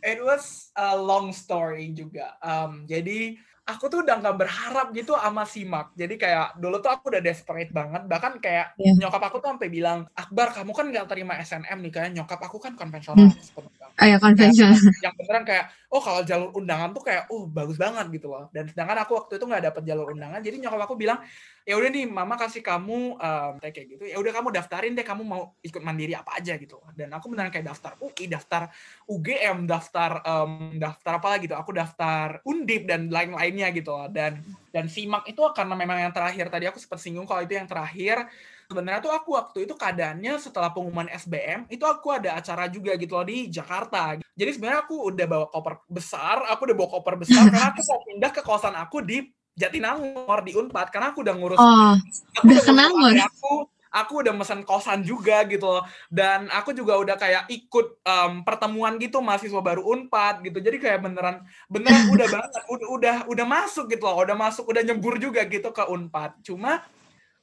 [0.00, 2.40] It was a long story juga.
[2.40, 5.90] Um, jadi aku tuh udah nggak berharap gitu sama simak.
[5.98, 8.06] Jadi kayak dulu tuh aku udah desperate banget.
[8.06, 8.94] Bahkan kayak yeah.
[8.94, 12.62] nyokap aku tuh sampai bilang, Akbar kamu kan nggak terima SNM nih kayak nyokap aku
[12.62, 13.26] kan konvensional.
[13.26, 13.98] Hmm.
[13.98, 14.78] Oh ya konvensional.
[15.04, 18.46] Yang beneran kayak, oh kalau jalur undangan tuh kayak, oh bagus banget gitu loh.
[18.54, 20.38] Dan sedangkan aku waktu itu nggak dapet jalur undangan.
[20.38, 21.18] Jadi nyokap aku bilang,
[21.66, 25.26] ya udah nih mama kasih kamu um, kayak gitu ya udah kamu daftarin deh kamu
[25.26, 28.70] mau ikut mandiri apa aja gitu dan aku beneran kayak daftar UI daftar
[29.10, 33.10] UGM daftar um, daftar apa lagi gitu aku daftar undip dan
[33.56, 33.94] lain-lainnya gitu.
[34.12, 34.32] Dan
[34.70, 38.28] dan simak itu karena memang yang terakhir tadi aku sempat singgung kalau itu yang terakhir.
[38.66, 43.14] Sebenarnya tuh aku waktu itu keadaannya setelah pengumuman SBM itu aku ada acara juga gitu
[43.14, 44.18] loh di Jakarta.
[44.34, 48.00] Jadi sebenarnya aku udah bawa koper besar, aku udah bawa koper besar karena aku mau
[48.02, 49.22] pindah ke kosan aku di
[49.54, 50.90] Jatinangor di Unpad.
[50.90, 51.94] Karena aku udah ngurus oh,
[52.42, 52.90] aku udah kenal
[53.22, 53.54] aku
[53.96, 55.82] aku udah mesen kosan juga gitu loh.
[56.12, 60.60] Dan aku juga udah kayak ikut um, pertemuan gitu mahasiswa baru Unpad gitu.
[60.60, 61.40] Jadi kayak beneran
[61.72, 64.20] beneran udah banget udah udah udah masuk gitu loh.
[64.20, 66.44] Udah masuk udah nyembur juga gitu ke Unpad.
[66.44, 66.84] Cuma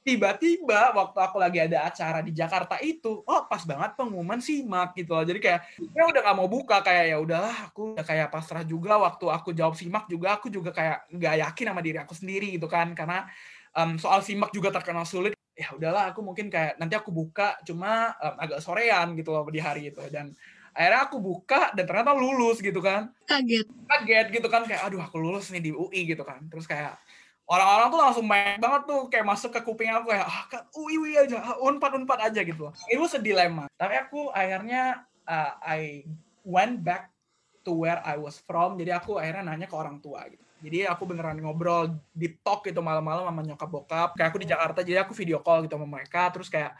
[0.04, 5.16] tiba-tiba waktu aku lagi ada acara di Jakarta itu oh pas banget pengumuman simak gitu
[5.16, 5.24] loh.
[5.24, 9.00] Jadi kayak ya udah gak mau buka kayak ya udahlah aku udah kayak pasrah juga
[9.00, 12.68] waktu aku jawab simak juga aku juga kayak nggak yakin sama diri aku sendiri gitu
[12.68, 12.92] kan.
[12.92, 13.24] Karena
[13.72, 18.10] um, soal simak juga terkenal sulit ya udahlah aku mungkin kayak nanti aku buka cuma
[18.18, 20.02] um, agak sorean gitu loh di hari itu.
[20.10, 20.34] Dan
[20.74, 23.14] akhirnya aku buka dan ternyata lulus gitu kan.
[23.30, 23.66] Kaget.
[23.86, 26.42] Kaget gitu kan kayak aduh aku lulus nih di UI gitu kan.
[26.50, 26.98] Terus kayak
[27.46, 30.96] orang-orang tuh langsung main banget tuh kayak masuk ke kuping aku kayak ah kan ui
[30.96, 33.70] ui aja ah, unpad unpad aja gitu itu sedilema.
[33.78, 36.08] Tapi aku akhirnya uh, I
[36.42, 37.14] went back
[37.62, 38.76] to where I was from.
[38.76, 42.80] Jadi aku akhirnya nanya ke orang tua gitu jadi aku beneran ngobrol di talk gitu
[42.80, 44.10] malam-malam sama nyokap bokap.
[44.16, 46.32] Kayak aku di Jakarta jadi aku video call gitu sama mereka.
[46.32, 46.72] Terus kayak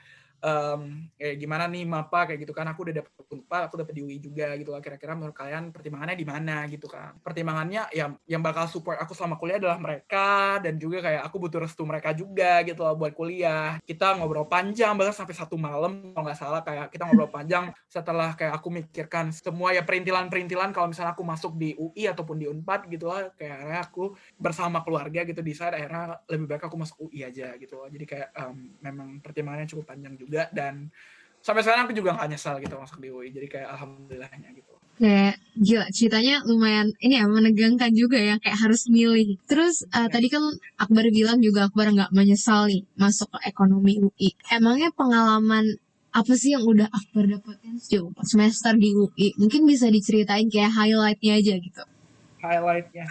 [0.44, 2.68] um, kayak gimana nih mapa kayak gitu kan.
[2.68, 4.84] Aku udah dapet unpad aku dapet di UI juga gitu lah.
[4.84, 7.16] Kira-kira menurut kalian pertimbangannya di mana gitu kan.
[7.24, 11.64] Pertimbangannya ya yang bakal support aku selama kuliah adalah mereka dan juga kayak aku butuh
[11.64, 13.80] restu mereka juga gitu loh buat kuliah.
[13.82, 18.36] Kita ngobrol panjang bahkan sampai satu malam kalau nggak salah kayak kita ngobrol panjang setelah
[18.36, 22.86] kayak aku mikirkan semua ya perintilan-perintilan kalau misalnya aku masuk di UI ataupun di unpad
[22.92, 24.04] gitu lah kayak akhirnya aku
[24.36, 27.88] bersama keluarga gitu di saat akhirnya lebih baik aku masuk UI aja gitu loh.
[27.88, 30.90] Jadi kayak um, memang pertimbangannya cukup panjang juga juga dan
[31.38, 34.72] sampai sekarang aku juga gak nyesal gitu masuk di UI jadi kayak alhamdulillahnya gitu.
[34.94, 39.38] Kayak gila ceritanya lumayan ini ya menegangkan juga ya kayak harus milih.
[39.46, 40.42] Terus uh, tadi kan
[40.78, 45.78] Akbar bilang juga Akbar nggak menyesal nih masuk ke ekonomi UI emangnya pengalaman
[46.14, 51.38] apa sih yang udah Akbar dapetin sejauh semester di UI mungkin bisa diceritain kayak highlightnya
[51.38, 51.82] aja gitu.
[52.42, 53.06] Highlightnya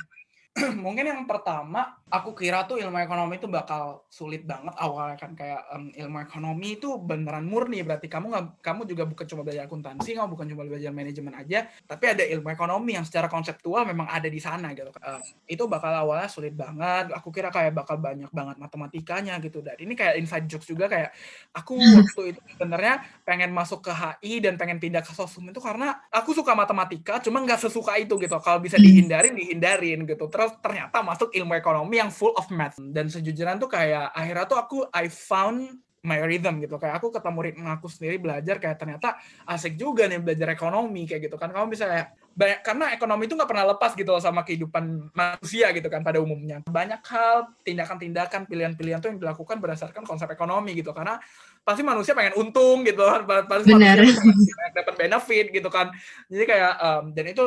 [0.85, 5.65] mungkin yang pertama aku kira tuh ilmu ekonomi itu bakal sulit banget awalnya kan kayak
[5.73, 7.81] um, ilmu ekonomi itu beneran murni.
[7.81, 11.65] Berarti kamu nggak kamu juga bukan cuma belajar akuntansi kamu bukan cuma belajar manajemen aja
[11.89, 14.93] tapi ada ilmu ekonomi yang secara konseptual memang ada di sana gitu.
[15.01, 15.17] Uh,
[15.49, 17.09] itu bakal awalnya sulit banget.
[17.17, 19.65] Aku kira kayak bakal banyak banget matematikanya gitu.
[19.65, 21.17] Dan ini kayak inside jokes juga kayak
[21.49, 25.97] aku waktu itu sebenarnya pengen masuk ke HI dan pengen pindah ke sosum itu karena
[26.13, 28.37] aku suka matematika cuma nggak sesuka itu gitu.
[28.37, 30.29] Kalau bisa dihindarin dihindarin gitu.
[30.29, 32.79] Terus ternyata masuk ilmu ekonomi yang full of math.
[32.79, 36.75] Dan sejujurnya tuh kayak akhirnya tuh aku I found my rhythm gitu.
[36.75, 39.15] Kayak aku ketemu ritme aku sendiri belajar kayak ternyata
[39.47, 41.49] asik juga nih belajar ekonomi kayak gitu kan.
[41.49, 45.71] Kamu bisa kayak banyak karena ekonomi itu nggak pernah lepas gitu loh sama kehidupan manusia
[45.71, 46.60] gitu kan pada umumnya.
[46.67, 50.91] Banyak hal tindakan-tindakan pilihan-pilihan tuh yang dilakukan berdasarkan konsep ekonomi gitu.
[50.91, 51.15] Karena
[51.63, 54.03] pasti manusia pengen untung gitu kan pasti Benar.
[54.03, 55.88] manusia pengen dapat benefit gitu kan.
[56.27, 57.43] Jadi kayak um, dan itu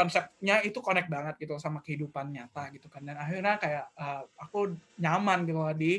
[0.00, 3.04] konsepnya itu connect banget gitu sama kehidupan nyata gitu kan.
[3.04, 5.92] Dan akhirnya kayak uh, aku nyaman gitu di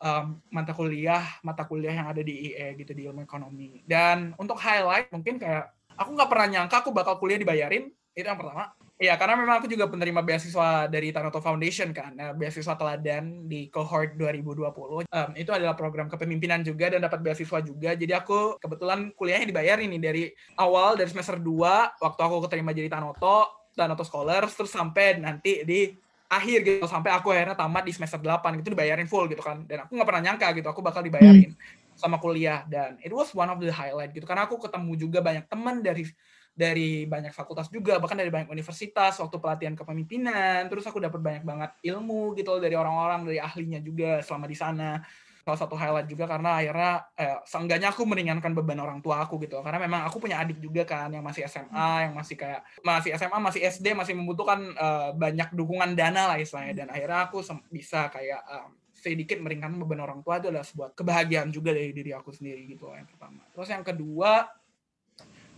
[0.00, 3.84] um, mata kuliah mata kuliah yang ada di IE gitu di ilmu ekonomi.
[3.84, 5.68] Dan untuk highlight mungkin kayak
[6.00, 7.92] aku nggak pernah nyangka aku bakal kuliah dibayarin.
[8.16, 12.30] Itu yang pertama Iya, karena memang aku juga penerima beasiswa dari Tanoto Foundation kan, nah,
[12.30, 15.10] beasiswa teladan di cohort 2020.
[15.10, 17.98] Um, itu adalah program kepemimpinan juga dan dapat beasiswa juga.
[17.98, 20.22] Jadi aku kebetulan kuliahnya dibayarin nih dari
[20.54, 25.90] awal dari semester 2 waktu aku keterima jadi Tanoto, Tanoto Scholars terus sampai nanti di
[26.30, 29.84] akhir gitu sampai aku akhirnya tamat di semester 8 gitu dibayarin full gitu kan dan
[29.84, 31.92] aku nggak pernah nyangka gitu aku bakal dibayarin hmm.
[31.92, 35.44] sama kuliah dan it was one of the highlight gitu karena aku ketemu juga banyak
[35.44, 36.08] teman dari
[36.52, 41.44] dari banyak fakultas juga bahkan dari banyak universitas waktu pelatihan kepemimpinan terus aku dapat banyak
[41.48, 45.00] banget ilmu gitu dari orang-orang dari ahlinya juga selama di sana.
[45.42, 49.58] Salah satu highlight juga karena akhirnya eh, seenggaknya aku meringankan beban orang tua aku gitu
[49.58, 52.02] karena memang aku punya adik juga kan yang masih SMA hmm.
[52.06, 56.86] yang masih kayak masih SMA masih SD masih membutuhkan uh, banyak dukungan dana lah istilahnya.
[56.86, 57.42] Dan akhirnya aku
[57.74, 62.14] bisa kayak um, sedikit meringankan beban orang tua itu adalah sebuah kebahagiaan juga dari diri
[62.14, 63.42] aku sendiri gitu yang pertama.
[63.50, 64.46] Terus yang kedua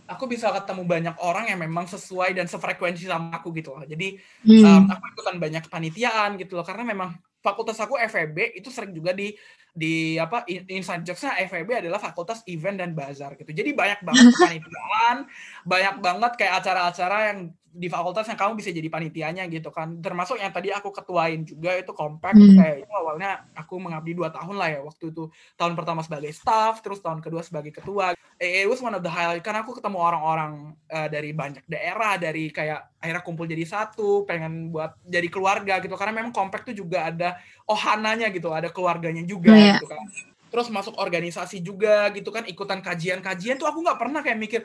[0.05, 3.85] aku bisa ketemu banyak orang yang memang sesuai dan sefrekuensi sama aku gitu loh.
[3.85, 4.63] Jadi hmm.
[4.63, 6.65] um, aku ikutan banyak kepanitiaan gitu loh.
[6.65, 9.33] Karena memang fakultas aku FEB itu sering juga di
[9.75, 13.51] di apa inside jokesnya FEB adalah fakultas event dan bazar gitu.
[13.51, 15.17] Jadi banyak banget kepanitiaan
[15.65, 17.39] banyak banget kayak acara-acara yang
[17.75, 19.99] di fakultas yang kamu bisa jadi panitianya gitu kan.
[19.99, 22.55] Termasuk yang tadi aku ketuain juga itu compact hmm.
[22.55, 25.27] kayak itu awalnya aku mengabdi dua tahun lah ya waktu itu.
[25.59, 28.15] Tahun pertama sebagai staff terus tahun kedua sebagai ketua.
[28.39, 32.47] It was one of the highlight karena aku ketemu orang-orang uh, dari banyak daerah dari
[32.47, 35.99] kayak akhirnya kumpul jadi satu pengen buat jadi keluarga gitu.
[35.99, 37.35] Karena memang compact tuh juga ada
[37.67, 39.75] ohananya gitu ada keluarganya juga yeah.
[39.75, 39.99] gitu kan.
[40.45, 44.61] Terus masuk organisasi juga gitu kan ikutan kajian-kajian tuh aku nggak pernah kayak mikir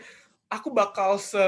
[0.50, 1.38] aku bakal se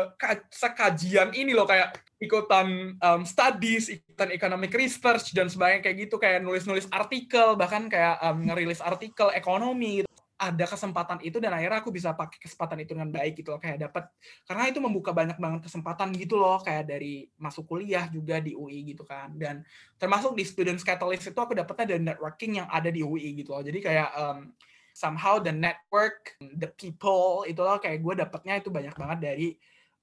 [0.54, 6.16] sekajian ini loh kayak ikutan um, studies, ikutan economic research dan sebagainya kayak gitu.
[6.22, 10.10] Kayak nulis-nulis artikel bahkan kayak um, ngerilis artikel ekonomi gitu.
[10.42, 13.78] ada kesempatan itu dan akhirnya aku bisa pakai kesempatan itu dengan baik gitu loh kayak
[13.86, 14.10] dapat
[14.42, 18.86] karena itu membuka banyak banget kesempatan gitu loh kayak dari masuk kuliah juga di UI
[18.94, 19.34] gitu kan.
[19.34, 19.66] Dan
[19.98, 23.62] termasuk di students catalyst itu aku dapetnya dari networking yang ada di UI gitu loh.
[23.66, 24.50] Jadi kayak um,
[24.92, 29.48] somehow the network, the people itu loh kayak gue dapetnya itu banyak banget dari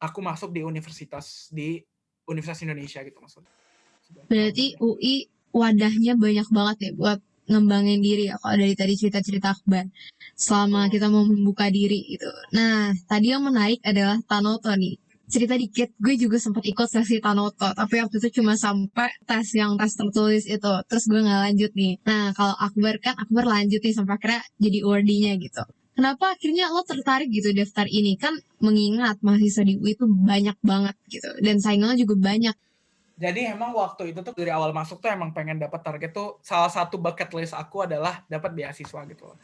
[0.01, 1.81] aku masuk di universitas di
[2.29, 3.53] Universitas Indonesia gitu maksudnya.
[4.29, 9.89] Berarti UI wadahnya banyak banget ya buat ngembangin diri ya kalau dari tadi cerita-cerita Akbar
[10.37, 12.29] selama kita mau membuka diri gitu.
[12.53, 17.69] Nah, tadi yang menarik adalah Tanoto nih cerita dikit, gue juga sempat ikut sesi Tanoto,
[17.77, 21.93] tapi waktu itu cuma sampai tes yang tes tertulis itu, terus gue nggak lanjut nih.
[22.01, 25.63] Nah, kalau Akbar kan, Akbar lanjut nih sampai akhirnya jadi ORD-nya gitu.
[25.93, 28.17] Kenapa akhirnya lo tertarik gitu daftar ini?
[28.17, 32.55] Kan mengingat mahasiswa di UI itu banyak banget gitu, dan saingannya juga banyak.
[33.19, 36.71] Jadi emang waktu itu tuh dari awal masuk tuh emang pengen dapat target tuh salah
[36.71, 39.35] satu bucket list aku adalah dapat beasiswa gitu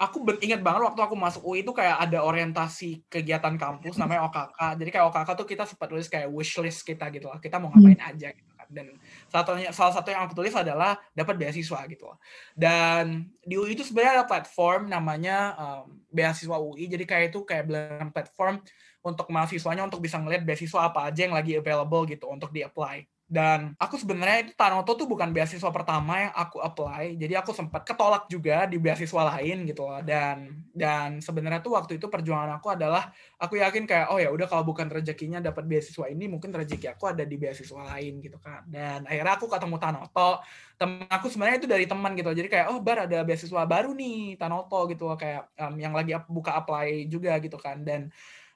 [0.00, 4.80] aku ingat banget waktu aku masuk UI itu kayak ada orientasi kegiatan kampus namanya OKK.
[4.80, 7.36] Jadi kayak OKK tuh kita sempat tulis kayak wish list kita gitu lah.
[7.36, 8.10] Kita mau ngapain hmm.
[8.16, 8.64] aja gitu kan.
[8.72, 8.96] Dan
[9.28, 12.16] salah satunya salah satu yang aku tulis adalah dapat beasiswa gitu loh.
[12.56, 16.88] Dan di UI itu sebenarnya ada platform namanya um, beasiswa UI.
[16.88, 18.64] Jadi kayak itu kayak bilang platform
[19.04, 23.04] untuk mahasiswanya untuk bisa ngeliat beasiswa apa aja yang lagi available gitu untuk di-apply.
[23.30, 27.14] Dan aku sebenarnya itu Tanoto tuh bukan beasiswa pertama yang aku apply.
[27.14, 30.02] Jadi aku sempat ketolak juga di beasiswa lain gitu loh.
[30.02, 34.50] Dan dan sebenarnya tuh waktu itu perjuangan aku adalah aku yakin kayak oh ya udah
[34.50, 38.66] kalau bukan rezekinya dapat beasiswa ini mungkin rezeki aku ada di beasiswa lain gitu kan.
[38.66, 40.42] Dan akhirnya aku ketemu Tanoto.
[40.74, 42.34] Temen aku sebenarnya itu dari teman gitu.
[42.34, 46.18] Jadi kayak oh bar ada beasiswa baru nih Tanoto gitu loh kayak um, yang lagi
[46.26, 47.86] buka apply juga gitu kan.
[47.86, 48.10] Dan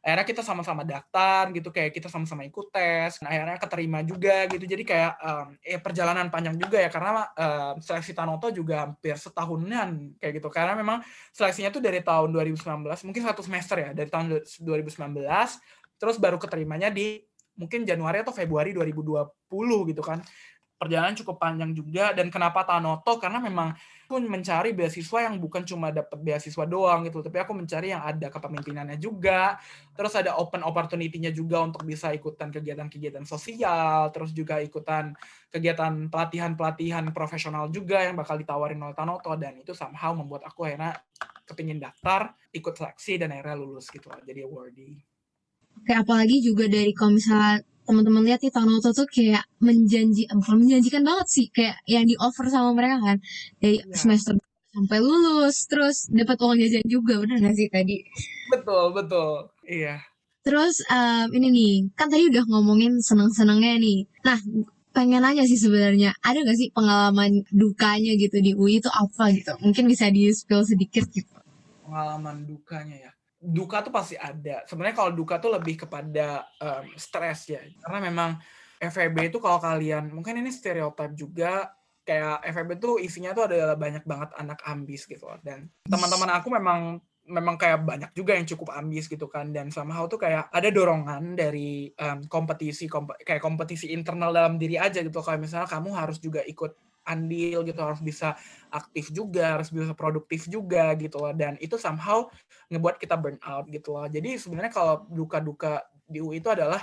[0.05, 4.69] akhirnya kita sama-sama daftar gitu kayak kita sama-sama ikut tes nah, akhirnya keterima juga gitu.
[4.69, 10.21] Jadi kayak um, eh perjalanan panjang juga ya karena um, seleksi Tanoto juga hampir setahunan
[10.21, 10.53] kayak gitu.
[10.53, 11.01] Karena memang
[11.33, 15.25] seleksinya tuh dari tahun 2019 mungkin satu semester ya dari tahun 2019
[15.97, 17.25] terus baru keterimanya di
[17.57, 19.25] mungkin Januari atau Februari 2020
[19.89, 20.21] gitu kan.
[20.77, 23.17] Perjalanan cukup panjang juga dan kenapa Tanoto?
[23.17, 23.73] Karena memang
[24.15, 28.31] aku mencari beasiswa yang bukan cuma dapat beasiswa doang gitu, tapi aku mencari yang ada
[28.31, 29.59] kepemimpinannya juga,
[29.99, 35.19] terus ada open opportunity-nya juga untuk bisa ikutan kegiatan-kegiatan sosial, terus juga ikutan
[35.51, 40.95] kegiatan pelatihan-pelatihan profesional juga yang bakal ditawarin oleh Tanoto dan itu somehow membuat aku akhirnya
[41.43, 45.03] kepingin daftar, ikut seleksi dan akhirnya lulus gitu jadi awardee.
[45.83, 51.05] Kayak apalagi juga dari kalau misalnya teman-teman lihat nih Tanoto tuh kayak menjanji bukan menjanjikan
[51.05, 53.19] banget sih kayak yang di offer sama mereka kan
[53.59, 53.95] dari Iya.
[53.95, 54.35] semester
[54.75, 58.03] sampai lulus terus dapat uang jajan juga bener gak sih tadi
[58.51, 59.47] Betul, betul.
[59.65, 60.03] Iya.
[60.43, 64.37] terus em, ini nih kan tadi udah ngomongin seneng-senengnya nih nah
[64.91, 69.55] pengen nanya sih sebenarnya ada gak sih pengalaman dukanya gitu di UI itu apa gitu
[69.63, 71.31] mungkin bisa di spill sedikit gitu
[71.85, 73.13] Pengalaman dukanya ya.
[73.45, 74.65] Duka tuh pasti ada.
[74.65, 77.61] Sebenarnya kalau duka tuh lebih kepada em, stres ya.
[77.85, 78.41] Karena memang
[78.81, 84.05] FEB itu kalau kalian, mungkin ini stereotip juga, kayak FEB tuh isinya tuh adalah banyak
[84.09, 85.29] banget anak ambis gitu.
[85.45, 86.81] Dan teman-teman aku memang
[87.25, 91.33] memang kayak banyak juga yang cukup ambis gitu kan dan somehow tuh kayak ada dorongan
[91.33, 96.21] dari em, kompetisi kompe- kayak kompetisi internal dalam diri aja gitu kayak misalnya kamu harus
[96.21, 98.37] juga ikut andil gitu harus bisa
[98.75, 101.31] aktif juga harus bisa produktif juga gitu loh.
[101.31, 102.27] Dan itu somehow
[102.69, 104.11] ngebuat kita burn out gitu loh.
[104.11, 106.83] Jadi sebenarnya kalau duka-duka di UI itu adalah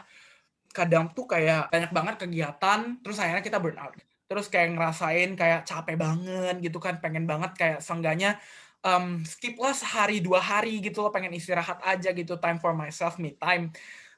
[0.72, 3.94] kadang tuh kayak banyak banget kegiatan terus akhirnya kita burn out.
[4.32, 8.40] Terus kayak ngerasain kayak capek banget gitu kan pengen banget kayak seenggaknya
[8.86, 13.18] um, skip lah sehari dua hari gitu loh pengen istirahat aja gitu time for myself
[13.22, 13.70] me time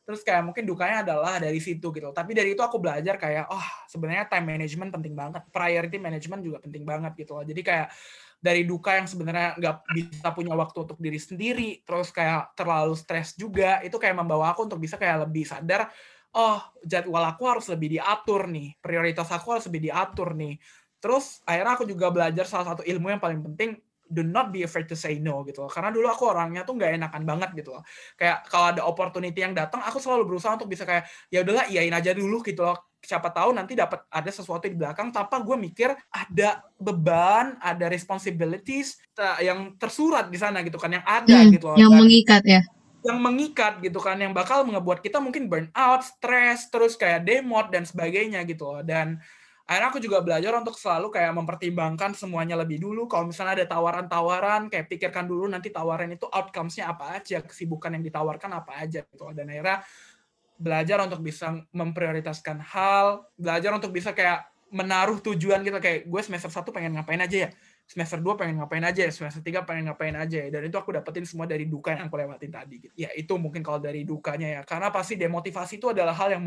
[0.04, 2.12] terus kayak mungkin dukanya adalah dari situ gitu.
[2.12, 5.42] Tapi dari itu aku belajar kayak oh sebenarnya time management penting banget.
[5.48, 7.46] Priority management juga penting banget gitu loh.
[7.48, 7.88] Jadi kayak
[8.44, 13.40] dari duka yang sebenarnya nggak bisa punya waktu untuk diri sendiri terus kayak terlalu stres
[13.40, 15.88] juga itu kayak membawa aku untuk bisa kayak lebih sadar
[16.36, 18.76] oh jadwal aku harus lebih diatur nih.
[18.84, 20.60] Prioritas aku harus lebih diatur nih.
[21.00, 24.86] Terus akhirnya aku juga belajar salah satu ilmu yang paling penting do not be afraid
[24.86, 25.72] to say no gitu loh.
[25.72, 27.84] Karena dulu aku orangnya tuh nggak enakan banget gitu loh.
[28.20, 31.94] Kayak kalau ada opportunity yang datang, aku selalu berusaha untuk bisa kayak ya udahlah iyain
[31.94, 32.78] aja dulu gitu loh.
[33.04, 38.96] Siapa tahu nanti dapat ada sesuatu di belakang tanpa gue mikir ada beban, ada responsibilities
[39.44, 41.78] yang tersurat di sana gitu kan yang ada Hmm, gitu loh.
[41.80, 42.62] yang Dan- mengikat ya
[43.04, 47.68] yang mengikat gitu kan yang bakal ngebuat kita mungkin burn out, stres, terus kayak demot
[47.68, 48.80] dan sebagainya gitu loh.
[48.80, 49.20] Dan
[49.64, 53.08] akhirnya aku juga belajar untuk selalu kayak mempertimbangkan semuanya lebih dulu.
[53.08, 58.04] Kalau misalnya ada tawaran-tawaran, kayak pikirkan dulu nanti tawaran itu outcomes-nya apa aja, kesibukan yang
[58.04, 59.24] ditawarkan apa aja gitu.
[59.32, 59.84] Dan akhirnya
[60.60, 66.50] belajar untuk bisa memprioritaskan hal, belajar untuk bisa kayak menaruh tujuan gitu kayak gue semester
[66.50, 67.50] 1 pengen ngapain aja ya
[67.84, 70.50] semester 2 pengen ngapain aja ya, semester 3 pengen ngapain aja ya.
[70.50, 72.76] Dan itu aku dapetin semua dari duka yang aku lewatin tadi.
[72.80, 72.94] Gitu.
[72.96, 74.62] Ya itu mungkin kalau dari dukanya ya.
[74.64, 76.44] Karena pasti demotivasi itu adalah hal yang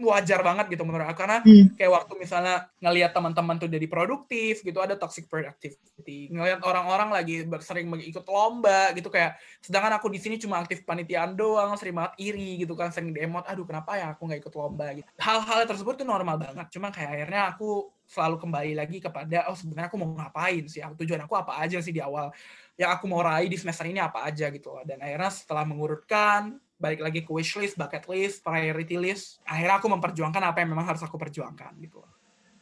[0.00, 1.26] wajar banget gitu menurut aku.
[1.26, 1.74] Karena Hmm.
[1.74, 6.30] kayak waktu misalnya ngelihat teman-teman tuh jadi produktif gitu, ada toxic productivity.
[6.30, 11.34] Ngelihat orang-orang lagi sering ikut lomba gitu kayak, sedangkan aku di sini cuma aktif panitiaan
[11.34, 14.86] doang, sering banget iri gitu kan, sering demot, aduh kenapa ya aku nggak ikut lomba
[14.94, 15.08] gitu.
[15.18, 16.66] Hal-hal tersebut tuh normal banget.
[16.70, 21.04] Cuma kayak akhirnya aku selalu kembali lagi kepada oh sebenarnya aku mau ngapain sih aku
[21.04, 22.32] tujuan aku apa aja sih di awal
[22.80, 26.56] yang aku mau raih di semester ini apa aja gitu loh dan akhirnya setelah mengurutkan
[26.78, 30.88] balik lagi ke wish list, bucket list, priority list akhirnya aku memperjuangkan apa yang memang
[30.88, 32.18] harus aku perjuangkan gitu loh.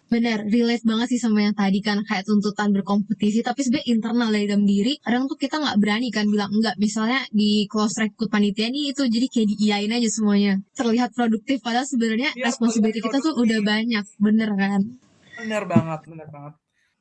[0.07, 4.47] Bener, relate banget sih sama yang tadi kan kayak tuntutan berkompetisi, tapi sebenarnya internal dari
[4.47, 6.79] dalam diri, kadang tuh kita nggak berani kan bilang enggak.
[6.79, 10.63] Misalnya di close rekrut panitia nih itu jadi kayak diiyain aja semuanya.
[10.79, 14.81] Terlihat produktif, padahal sebenarnya Iya, responsibility kita tuh udah banyak, bener kan?
[15.39, 16.55] Bener banget bener banget.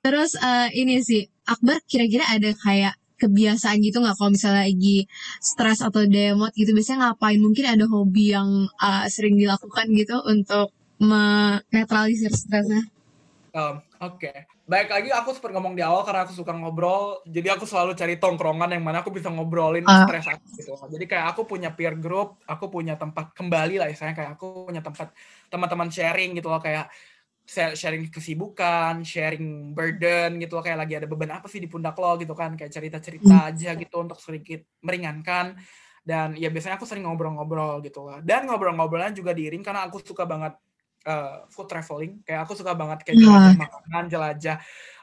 [0.06, 5.08] Terus eh, ini sih, Akbar kira-kira ada kayak kebiasaan gitu nggak kalau misalnya lagi
[5.41, 6.76] stres atau demot gitu?
[6.76, 7.39] Biasanya ngapain?
[7.41, 10.69] Mungkin ada hobi yang eh, sering dilakukan gitu untuk
[11.02, 12.84] menetralisir stresnya?
[13.56, 17.63] Um, Oke, baik lagi aku seperti ngomong di awal karena aku suka ngobrol, jadi aku
[17.63, 20.04] selalu cari tongkrongan yang mana aku bisa ngobrolin Ah.
[20.04, 20.76] stres aku gitu.
[20.76, 24.84] Jadi kayak aku punya peer group, aku punya tempat kembali lah, misalnya kayak aku punya
[24.84, 25.15] tempat
[25.48, 26.60] teman-teman sharing gitu loh.
[26.60, 26.91] Kayak
[27.46, 32.18] sharing kesibukan, sharing burden gitu loh kayak lagi ada beban apa sih di pundak lo
[32.18, 35.54] gitu kan, kayak cerita-cerita aja gitu untuk sedikit meringankan.
[36.06, 38.22] Dan ya biasanya aku sering ngobrol-ngobrol gitu loh.
[38.22, 40.54] Dan ngobrol-ngobrolnya juga diiring karena aku suka banget
[41.06, 42.22] uh, food traveling.
[42.26, 44.58] Kayak aku suka banget kayak jelajah makanan, jelajah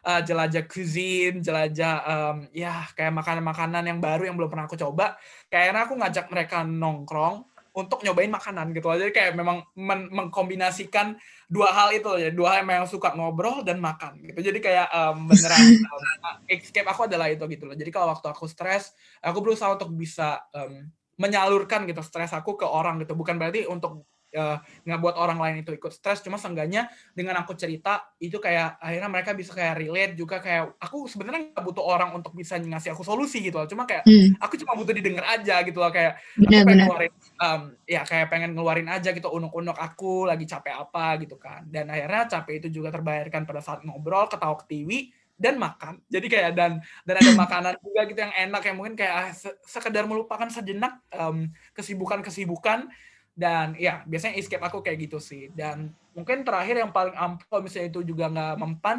[0.06, 5.18] uh, jelajah cuisine, jelajah um, ya kayak makanan-makanan yang baru yang belum pernah aku coba.
[5.50, 9.00] Kayaknya aku ngajak mereka nongkrong untuk nyobain makanan gitu loh.
[9.00, 11.16] Jadi kayak memang men- mengkombinasikan
[11.48, 14.44] dua hal itu ya, dua hal yang suka ngobrol dan makan gitu.
[14.44, 15.60] Jadi kayak um, beneran
[15.92, 17.76] um, escape aku adalah itu gitu loh.
[17.76, 18.92] Jadi kalau waktu aku stres,
[19.24, 20.84] aku berusaha untuk bisa um,
[21.16, 23.16] menyalurkan gitu stres aku ke orang gitu.
[23.16, 24.04] Bukan berarti untuk
[24.36, 28.80] uh, nggak buat orang lain itu ikut stres cuma seenggaknya dengan aku cerita itu kayak
[28.80, 32.96] akhirnya mereka bisa kayak relate juga kayak aku sebenarnya nggak butuh orang untuk bisa ngasih
[32.96, 34.40] aku solusi gitu loh cuma kayak hmm.
[34.40, 36.84] aku cuma butuh didengar aja gitu loh kayak bener, aku pengen bener.
[36.88, 41.64] ngeluarin um, ya kayak pengen ngeluarin aja gitu unuk-unuk aku lagi capek apa gitu kan
[41.68, 45.98] dan akhirnya capek itu juga terbayarkan pada saat ngobrol ketawa ketiwi dan makan.
[46.14, 49.28] Jadi kayak dan dan ada makanan juga gitu yang enak yang mungkin kayak ah,
[49.66, 52.86] sekedar melupakan sejenak um, kesibukan-kesibukan
[53.32, 55.48] dan ya biasanya escape aku kayak gitu sih.
[55.52, 58.98] Dan mungkin terakhir yang paling ampuh misalnya itu juga nggak mempan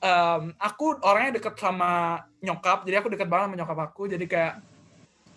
[0.00, 4.02] um, aku orangnya deket sama nyokap jadi aku deket banget sama nyokap aku.
[4.06, 4.54] Jadi kayak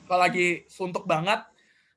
[0.05, 1.41] kalau lagi suntuk banget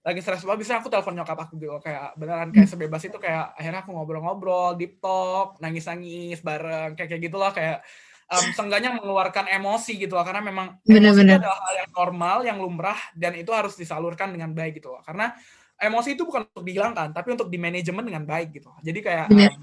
[0.02, 1.78] lagi stres banget bisa aku telepon nyokap aku gitu.
[1.78, 7.22] Kayak beneran kayak sebebas itu kayak akhirnya aku ngobrol-ngobrol deep talk nangis-nangis bareng kayak kayak
[7.22, 7.84] gitulah kayak
[8.32, 11.36] um, seenggaknya mengeluarkan emosi gitu loh karena memang Bener -bener.
[11.36, 15.02] emosi adalah hal yang normal yang lumrah dan itu harus disalurkan dengan baik gitu loh
[15.04, 15.36] karena
[15.78, 18.70] emosi itu bukan untuk dihilangkan, tapi untuk di manajemen dengan baik gitu.
[18.82, 19.62] Jadi kayak um,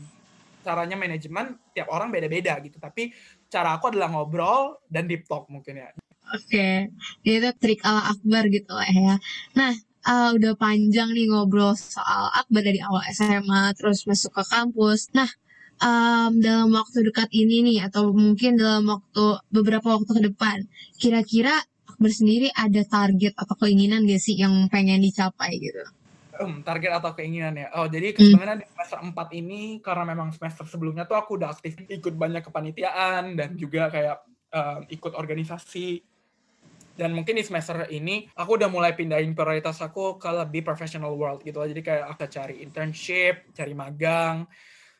[0.63, 2.77] caranya manajemen tiap orang beda-beda gitu.
[2.77, 3.15] Tapi
[3.47, 5.89] cara aku adalah ngobrol dan deep talk mungkin ya.
[6.29, 6.45] Oke,
[7.25, 7.25] okay.
[7.25, 9.17] itu trik ala Akbar gitu lah ya.
[9.57, 9.73] Nah,
[10.05, 15.09] uh, udah panjang nih ngobrol soal Akbar dari awal SMA terus masuk ke kampus.
[15.17, 15.25] Nah,
[15.81, 20.57] um, dalam waktu dekat ini nih atau mungkin dalam waktu beberapa waktu ke depan,
[21.01, 21.55] kira-kira
[21.89, 25.81] Akbar sendiri ada target atau keinginan gak sih yang pengen dicapai gitu?
[26.39, 27.67] Um, target atau keinginan ya.
[27.75, 28.31] Oh, jadi hmm.
[28.33, 32.41] sebenarnya di semester 4 ini karena memang semester sebelumnya tuh aku udah aktif ikut banyak
[32.41, 34.17] kepanitiaan dan juga kayak
[34.55, 36.03] um, ikut organisasi.
[36.99, 41.39] Dan mungkin di semester ini aku udah mulai pindahin prioritas aku ke lebih professional world
[41.47, 41.63] gitu.
[41.63, 44.43] Jadi kayak aku cari internship, cari magang,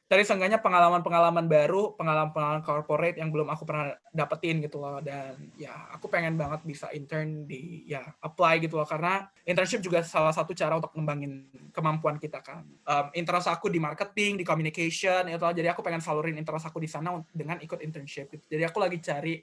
[0.10, 4.98] dari seenggaknya pengalaman-pengalaman baru, pengalaman-pengalaman corporate yang belum aku pernah dapetin gitu loh.
[5.06, 8.90] Dan ya aku pengen banget bisa intern di ya apply gitu loh.
[8.90, 12.66] Karena internship juga salah satu cara untuk ngembangin kemampuan kita kan.
[12.90, 16.90] Um, interest aku di marketing, di communication, itu jadi aku pengen salurin interest aku di
[16.90, 18.58] sana dengan ikut internship gitu.
[18.58, 19.38] Jadi aku lagi cari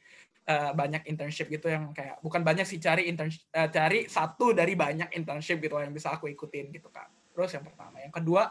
[0.50, 4.74] uh, banyak internship gitu yang kayak bukan banyak sih cari internship uh, cari satu dari
[4.74, 7.06] banyak internship gitu loh, yang bisa aku ikutin gitu kan.
[7.30, 8.50] Terus yang pertama, yang kedua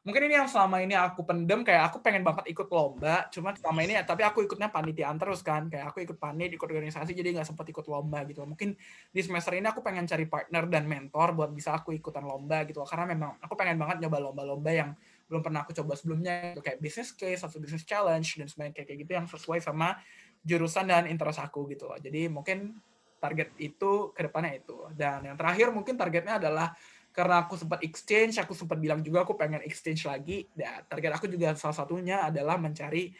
[0.00, 3.84] mungkin ini yang selama ini aku pendem kayak aku pengen banget ikut lomba cuma selama
[3.84, 7.44] ini tapi aku ikutnya panitiaan terus kan kayak aku ikut panit ikut organisasi jadi nggak
[7.44, 8.40] sempat ikut lomba gitu.
[8.48, 8.72] Mungkin
[9.12, 12.80] di semester ini aku pengen cari partner dan mentor buat bisa aku ikutan lomba gitu
[12.88, 14.90] karena memang aku pengen banget nyoba lomba-lomba yang
[15.28, 18.98] belum pernah aku coba sebelumnya gitu kayak business case atau business challenge dan sebagainya kayak
[19.04, 20.00] gitu yang sesuai sama
[20.40, 22.00] jurusan dan interest aku gitu loh.
[22.00, 22.72] Jadi mungkin
[23.20, 24.88] target itu ke depannya itu.
[24.96, 26.72] Dan yang terakhir mungkin targetnya adalah
[27.10, 30.46] karena aku sempat exchange, aku sempat bilang juga aku pengen exchange lagi.
[30.54, 33.10] Dan target aku juga salah satunya adalah mencari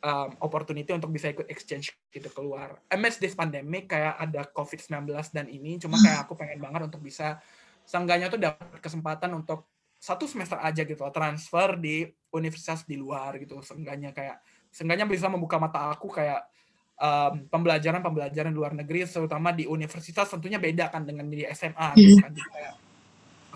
[0.00, 2.80] um, opportunity untuk bisa ikut exchange gitu keluar.
[2.88, 7.36] Amidst this pandemic kayak ada COVID-19 dan ini, cuma kayak aku pengen banget untuk bisa
[7.84, 9.68] seenggaknya tuh dapat kesempatan untuk
[9.98, 14.38] satu semester aja gitu transfer di universitas di luar gitu seenggaknya kayak
[14.70, 16.46] seenggaknya bisa membuka mata aku kayak
[17.02, 22.14] um, pembelajaran pembelajaran luar negeri terutama di universitas tentunya beda kan dengan di SMA gitu
[22.22, 22.74] kan Jadi kayak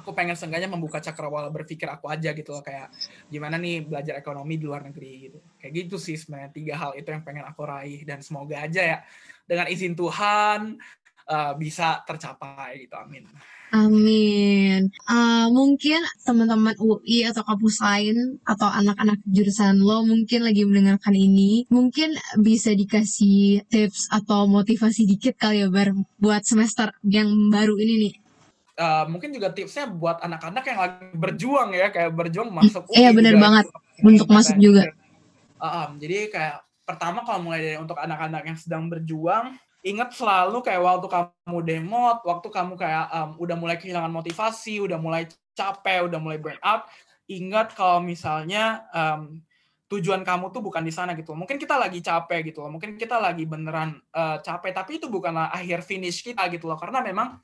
[0.02, 2.90] aku pengen seenggaknya membuka cakrawala berpikir aku aja gitu loh kayak
[3.30, 5.38] gimana nih belajar ekonomi di luar negeri gitu.
[5.62, 8.98] Kayak gitu sih sebenarnya tiga hal itu yang pengen aku raih dan semoga aja ya
[9.46, 10.82] dengan izin Tuhan
[11.30, 13.24] uh, bisa tercapai gitu amin.
[13.72, 14.92] Amin.
[15.08, 21.64] Uh, mungkin teman-teman UI atau kampus lain atau anak-anak jurusan lo mungkin lagi mendengarkan ini,
[21.72, 27.94] mungkin bisa dikasih tips atau motivasi dikit kali ya Bar buat semester yang baru ini
[27.96, 28.14] nih
[28.78, 33.10] uh, mungkin juga tipsnya buat anak-anak yang lagi berjuang ya kayak berjuang masuk UI iya
[33.10, 33.66] benar banget
[34.00, 34.92] untuk masuk juga
[35.58, 40.62] uh, um, jadi kayak pertama kalau mulai dari untuk anak-anak yang sedang berjuang ingat selalu
[40.62, 46.06] kayak waktu kamu demo waktu kamu kayak um, udah mulai kehilangan motivasi udah mulai capek
[46.06, 46.86] udah mulai burn out
[47.30, 49.42] ingat kalau misalnya um,
[49.92, 51.36] tujuan kamu tuh bukan di sana gitu.
[51.36, 52.72] Mungkin kita lagi capek gitu loh.
[52.72, 56.80] Mungkin kita lagi beneran uh, capek, tapi itu bukanlah akhir finish kita gitu loh.
[56.80, 57.36] Karena memang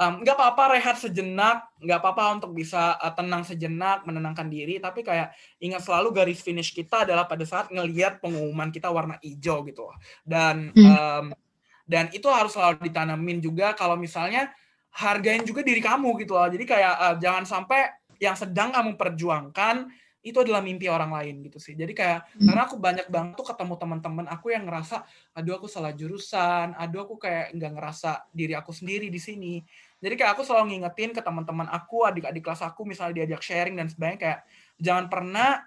[0.00, 5.04] nggak um, apa-apa rehat sejenak, nggak apa-apa untuk bisa uh, tenang sejenak, menenangkan diri, tapi
[5.04, 9.92] kayak ingat selalu garis finish kita adalah pada saat ngelihat pengumuman kita warna hijau gitu.
[10.24, 11.36] Dan um,
[11.84, 14.48] dan itu harus selalu ditanamin juga kalau misalnya
[14.96, 16.48] hargain juga diri kamu gitu loh.
[16.48, 19.84] Jadi kayak uh, jangan sampai yang sedang kamu perjuangkan
[20.20, 21.72] itu adalah mimpi orang lain gitu sih.
[21.72, 22.44] Jadi kayak hmm.
[22.44, 25.00] karena aku banyak banget tuh ketemu teman-teman aku yang ngerasa
[25.32, 29.64] aduh aku salah jurusan, aduh aku kayak nggak ngerasa diri aku sendiri di sini.
[30.00, 33.92] Jadi kayak aku selalu ngingetin ke teman-teman aku, adik-adik kelas aku misalnya diajak sharing dan
[33.92, 34.40] sebagainya kayak
[34.80, 35.60] jangan pernah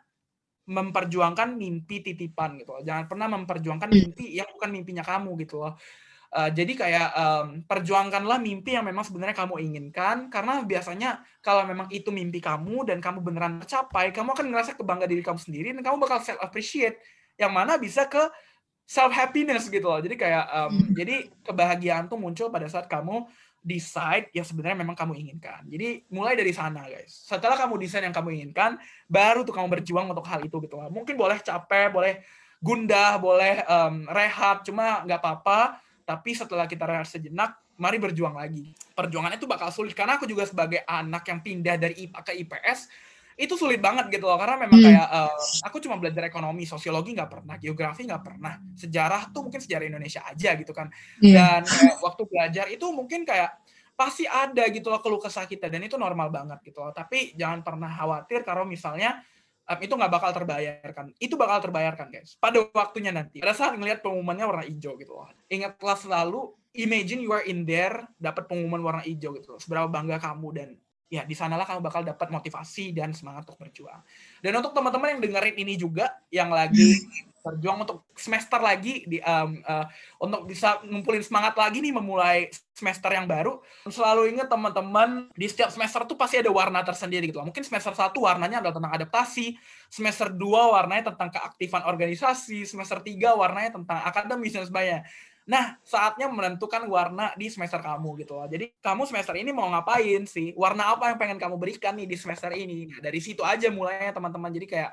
[0.63, 2.83] memperjuangkan mimpi titipan gitu loh.
[2.83, 3.97] Jangan pernah memperjuangkan hmm.
[3.99, 5.77] mimpi yang bukan mimpinya kamu gitu loh.
[6.33, 11.85] Uh, jadi kayak um, perjuangkanlah mimpi yang memang sebenarnya kamu inginkan karena biasanya kalau memang
[11.93, 15.85] itu mimpi kamu dan kamu beneran tercapai, kamu akan ngerasa kebangga diri kamu sendiri dan
[15.85, 16.97] kamu bakal self appreciate
[17.37, 18.33] yang mana bisa ke
[18.89, 20.01] self happiness gitu loh.
[20.01, 23.29] Jadi kayak um, jadi kebahagiaan tuh muncul pada saat kamu
[23.63, 25.63] decide yang sebenarnya memang kamu inginkan.
[25.65, 27.23] Jadi mulai dari sana guys.
[27.25, 28.75] Setelah kamu desain yang kamu inginkan,
[29.07, 30.75] baru tuh kamu berjuang untuk hal itu gitu.
[30.91, 32.19] Mungkin boleh capek, boleh
[32.59, 38.75] gundah, boleh um, rehat, cuma nggak apa-apa tapi setelah kita rehat sejenak, mari berjuang lagi.
[38.91, 42.79] Perjuangan itu bakal sulit karena aku juga sebagai anak yang pindah dari IPA ke IPS
[43.33, 44.87] itu sulit banget gitu loh karena memang hmm.
[44.89, 49.61] kayak uh, aku cuma belajar ekonomi, sosiologi nggak pernah, geografi nggak pernah, sejarah tuh mungkin
[49.61, 50.93] sejarah Indonesia aja gitu kan.
[51.19, 51.61] Yeah.
[51.61, 53.57] Dan kayak waktu belajar itu mungkin kayak
[53.93, 56.93] pasti ada gitu loh keluh kesah kita dan itu normal banget gitu loh.
[56.93, 59.21] Tapi jangan pernah khawatir kalau misalnya
[59.69, 61.05] um, itu nggak bakal terbayarkan.
[61.17, 62.35] Itu bakal terbayarkan, guys.
[62.37, 63.39] Pada waktunya nanti.
[63.39, 65.29] Pada saat ngelihat pengumumannya warna hijau gitu loh.
[65.47, 69.59] Ingatlah selalu, imagine you are in there, dapat pengumuman warna hijau gitu loh.
[69.61, 70.69] Seberapa bangga kamu dan
[71.13, 74.01] ya di sanalah kamu bakal dapat motivasi dan semangat untuk berjuang.
[74.41, 76.97] Dan untuk teman-teman yang dengerin ini juga, yang lagi
[77.43, 79.85] berjuang untuk semester lagi di um, uh,
[80.23, 83.59] untuk bisa ngumpulin semangat lagi nih memulai semester yang baru
[83.91, 88.23] selalu ingat teman-teman di setiap semester tuh pasti ada warna tersendiri gitu mungkin semester satu
[88.23, 89.59] warnanya adalah tentang adaptasi
[89.91, 95.03] semester dua warnanya tentang keaktifan organisasi semester tiga warnanya tentang akademis dan sebagainya
[95.43, 98.47] Nah, saatnya menentukan warna di semester kamu gitu loh.
[98.47, 100.55] Jadi kamu semester ini mau ngapain sih?
[100.55, 102.87] Warna apa yang pengen kamu berikan nih di semester ini?
[102.87, 104.51] Nah, dari situ aja mulainya teman-teman.
[104.55, 104.91] Jadi kayak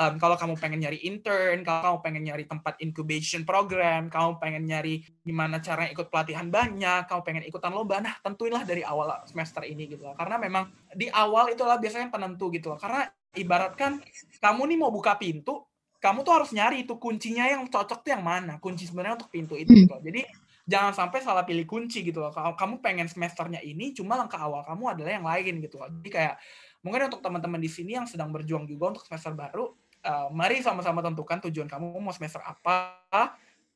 [0.00, 4.62] um, kalau kamu pengen nyari intern, kalau kamu pengen nyari tempat incubation program, kamu pengen
[4.64, 9.64] nyari gimana cara ikut pelatihan banyak, kamu pengen ikutan lomba, nah tentuinlah dari awal semester
[9.68, 10.16] ini gitu loh.
[10.16, 12.78] Karena memang di awal itulah biasanya penentu gitu loh.
[12.80, 13.04] Karena
[13.36, 14.02] ibaratkan
[14.42, 15.69] kamu nih mau buka pintu,
[16.00, 19.54] kamu tuh harus nyari itu kuncinya yang cocok tuh yang mana, kunci sebenarnya untuk pintu
[19.54, 20.00] itu gitu loh.
[20.00, 20.24] Jadi
[20.64, 22.32] jangan sampai salah pilih kunci gitu loh.
[22.32, 25.92] Kalau kamu pengen semesternya ini, cuma langkah awal kamu adalah yang lain gitu loh.
[25.92, 26.34] Jadi kayak
[26.80, 29.76] mungkin untuk teman-teman di sini yang sedang berjuang juga untuk semester baru,
[30.08, 32.96] uh, mari sama-sama tentukan tujuan kamu mau semester apa,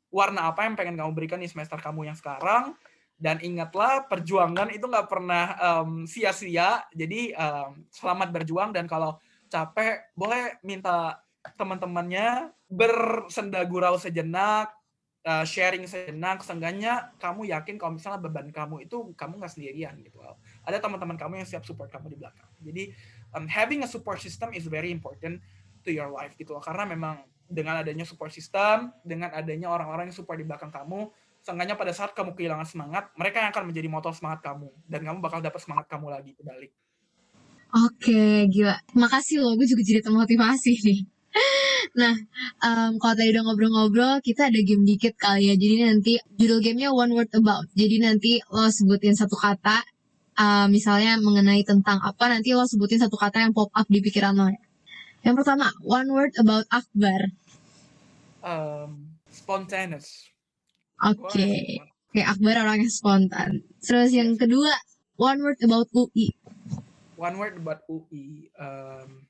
[0.08, 2.72] warna apa yang pengen kamu berikan di semester kamu yang sekarang,
[3.20, 6.88] dan ingatlah perjuangan itu nggak pernah um, sia-sia.
[6.96, 9.20] Jadi um, selamat berjuang dan kalau
[9.52, 11.20] capek boleh minta
[11.56, 14.72] teman-temannya bersenda gurau sejenak,
[15.28, 20.20] uh, sharing sejenak, seenggaknya kamu yakin kalau misalnya beban kamu itu kamu nggak sendirian gitu.
[20.64, 22.50] Ada teman-teman kamu yang siap support kamu di belakang.
[22.64, 22.92] Jadi
[23.36, 25.40] um, having a support system is very important
[25.84, 26.62] to your life gitu loh.
[26.64, 31.12] Karena memang dengan adanya support system, dengan adanya orang-orang yang support di belakang kamu,
[31.44, 35.18] seenggaknya pada saat kamu kehilangan semangat, mereka yang akan menjadi motor semangat kamu dan kamu
[35.20, 36.68] bakal dapat semangat kamu lagi kembali.
[37.74, 38.78] Oke, gila.
[38.94, 41.00] Makasih loh, gue juga jadi termotivasi nih.
[41.94, 42.14] Nah,
[42.64, 45.54] um, kalau tadi udah ngobrol-ngobrol, kita ada game dikit kali ya.
[45.54, 47.70] Jadi nanti judul gamenya One Word About.
[47.74, 49.78] Jadi nanti lo sebutin satu kata,
[50.38, 54.34] uh, misalnya mengenai tentang apa, nanti lo sebutin satu kata yang pop up di pikiran
[54.34, 54.62] lo ya.
[55.24, 57.32] Yang pertama, one word about Akbar.
[58.44, 60.28] Um, spontaneous.
[61.00, 61.32] Oke.
[61.32, 61.80] Okay.
[61.80, 63.64] Oke, okay, Akbar orangnya spontan.
[63.80, 64.68] Terus yang kedua,
[65.16, 66.36] one word about UI.
[67.16, 68.52] One word about UI.
[68.60, 69.24] Um,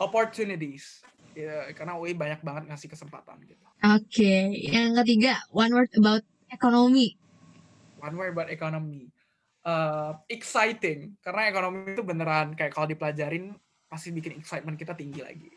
[0.00, 1.04] opportunities.
[1.38, 3.62] Ya, karena UI banyak banget ngasih kesempatan gitu.
[3.80, 4.40] Oke, okay.
[4.66, 7.14] yang ketiga, one word about ekonomi.
[8.02, 9.08] One word about ekonomi.
[9.60, 13.52] Uh, exciting karena ekonomi itu beneran kayak kalau dipelajarin
[13.92, 15.50] pasti bikin excitement kita tinggi lagi.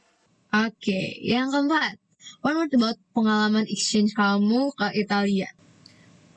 [0.53, 1.05] Oke, okay.
[1.25, 1.97] yang keempat,
[2.45, 5.49] one word about pengalaman exchange kamu ke Italia.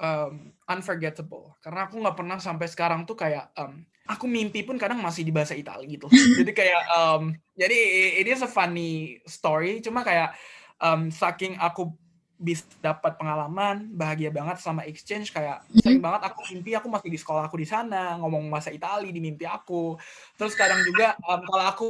[0.01, 5.03] Um, unforgettable, karena aku nggak pernah sampai sekarang tuh kayak um, aku mimpi pun kadang
[5.03, 6.07] masih di bahasa Italia gitu.
[6.39, 7.23] jadi kayak um,
[7.59, 7.79] jadi
[8.23, 10.35] ini is a funny story, cuma kayak
[10.81, 11.93] um, saking aku
[12.37, 15.81] bisa dapat pengalaman bahagia banget sama exchange kayak mm-hmm.
[15.81, 19.25] sering banget aku mimpi aku masih di sekolah aku di sana ngomong bahasa Itali di
[19.25, 19.97] mimpi aku
[20.37, 21.89] terus kadang juga um, kalau aku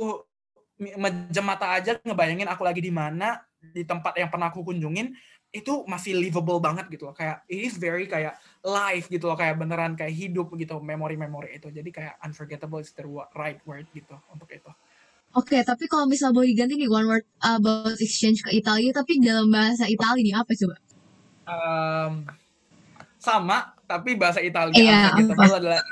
[0.78, 5.10] menjem mata aja ngebayangin aku lagi di mana di tempat yang pernah aku kunjungin
[5.50, 9.62] itu masih livable banget gitu loh kayak it is very kayak live gitu loh kayak
[9.62, 13.06] beneran kayak hidup gitu memori-memori itu jadi kayak unforgettable is the
[13.38, 14.70] right word gitu untuk itu
[15.36, 19.52] Oke, tapi kalau misal boleh diganti nih one word about exchange ke Italia, tapi dalam
[19.52, 20.76] bahasa Italia nih apa coba?
[21.44, 22.12] Um,
[23.20, 25.82] sama, tapi bahasa Italia yeah, unforgettable adalah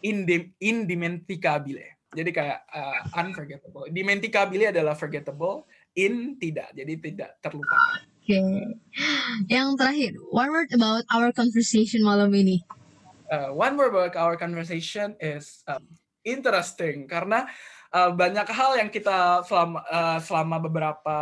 [0.00, 2.00] indim indimenticabile.
[2.16, 3.92] Jadi kayak uh, unforgettable.
[3.92, 8.08] Dimenticabile adalah forgettable, in tidak, jadi tidak terlupakan.
[8.26, 8.74] Okay.
[9.46, 12.58] Yang terakhir, one word about our conversation malam ini.
[13.30, 15.86] Uh, one word about our conversation is um,
[16.26, 17.46] interesting karena
[17.94, 21.18] uh, banyak hal yang kita selama uh, selama beberapa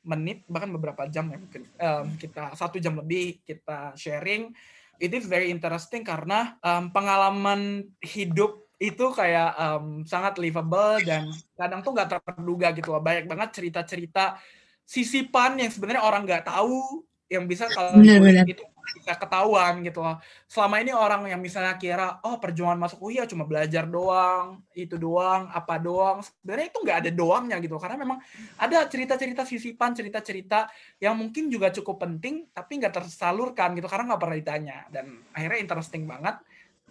[0.00, 4.48] menit bahkan beberapa jam ya mungkin um, kita satu jam lebih kita sharing
[4.96, 11.28] it is very interesting karena um, pengalaman hidup itu kayak um, sangat livable dan
[11.60, 14.40] kadang tuh nggak terduga gitu loh banyak banget cerita-cerita
[14.88, 18.00] sisipan yang sebenarnya orang nggak tahu yang bisa kalau
[18.48, 18.64] itu
[18.96, 20.16] bisa ketahuan gitu loh.
[20.48, 24.96] Selama ini orang yang misalnya kira, oh perjuangan masuk UI ya cuma belajar doang, itu
[24.96, 26.24] doang, apa doang.
[26.24, 27.76] Sebenarnya itu nggak ada doangnya gitu.
[27.76, 28.18] Karena memang
[28.56, 30.72] ada cerita-cerita sisipan, cerita-cerita
[31.04, 33.92] yang mungkin juga cukup penting, tapi nggak tersalurkan gitu.
[33.92, 34.78] Karena nggak pernah ditanya.
[34.88, 36.40] Dan akhirnya interesting banget.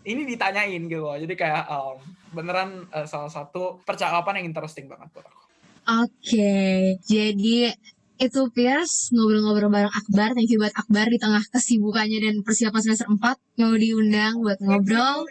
[0.06, 1.18] Ini ditanyain gitu loh.
[1.18, 1.98] Jadi kayak um,
[2.32, 5.47] beneran uh, salah satu percakapan yang interesting banget buat aku.
[5.88, 7.00] Oke, okay.
[7.08, 7.72] jadi
[8.18, 10.34] itu Pierce ngobrol-ngobrol bareng Akbar.
[10.34, 13.24] Thank you buat Akbar di tengah kesibukannya dan persiapan semester 4
[13.62, 15.24] mau diundang buat ngobrol.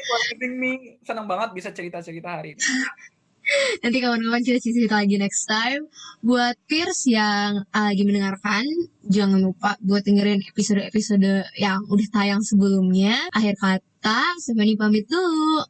[1.02, 2.62] Senang banget bisa cerita-cerita hari ini.
[3.82, 5.86] Nanti kawan-kawan cerita-cerita lagi next time.
[6.22, 8.64] Buat Pierce yang lagi mendengarkan,
[9.07, 13.14] jangan lupa buat dengerin episode-episode yang udah tayang sebelumnya.
[13.34, 15.68] Akhir kata, Stephanie pamit dulu.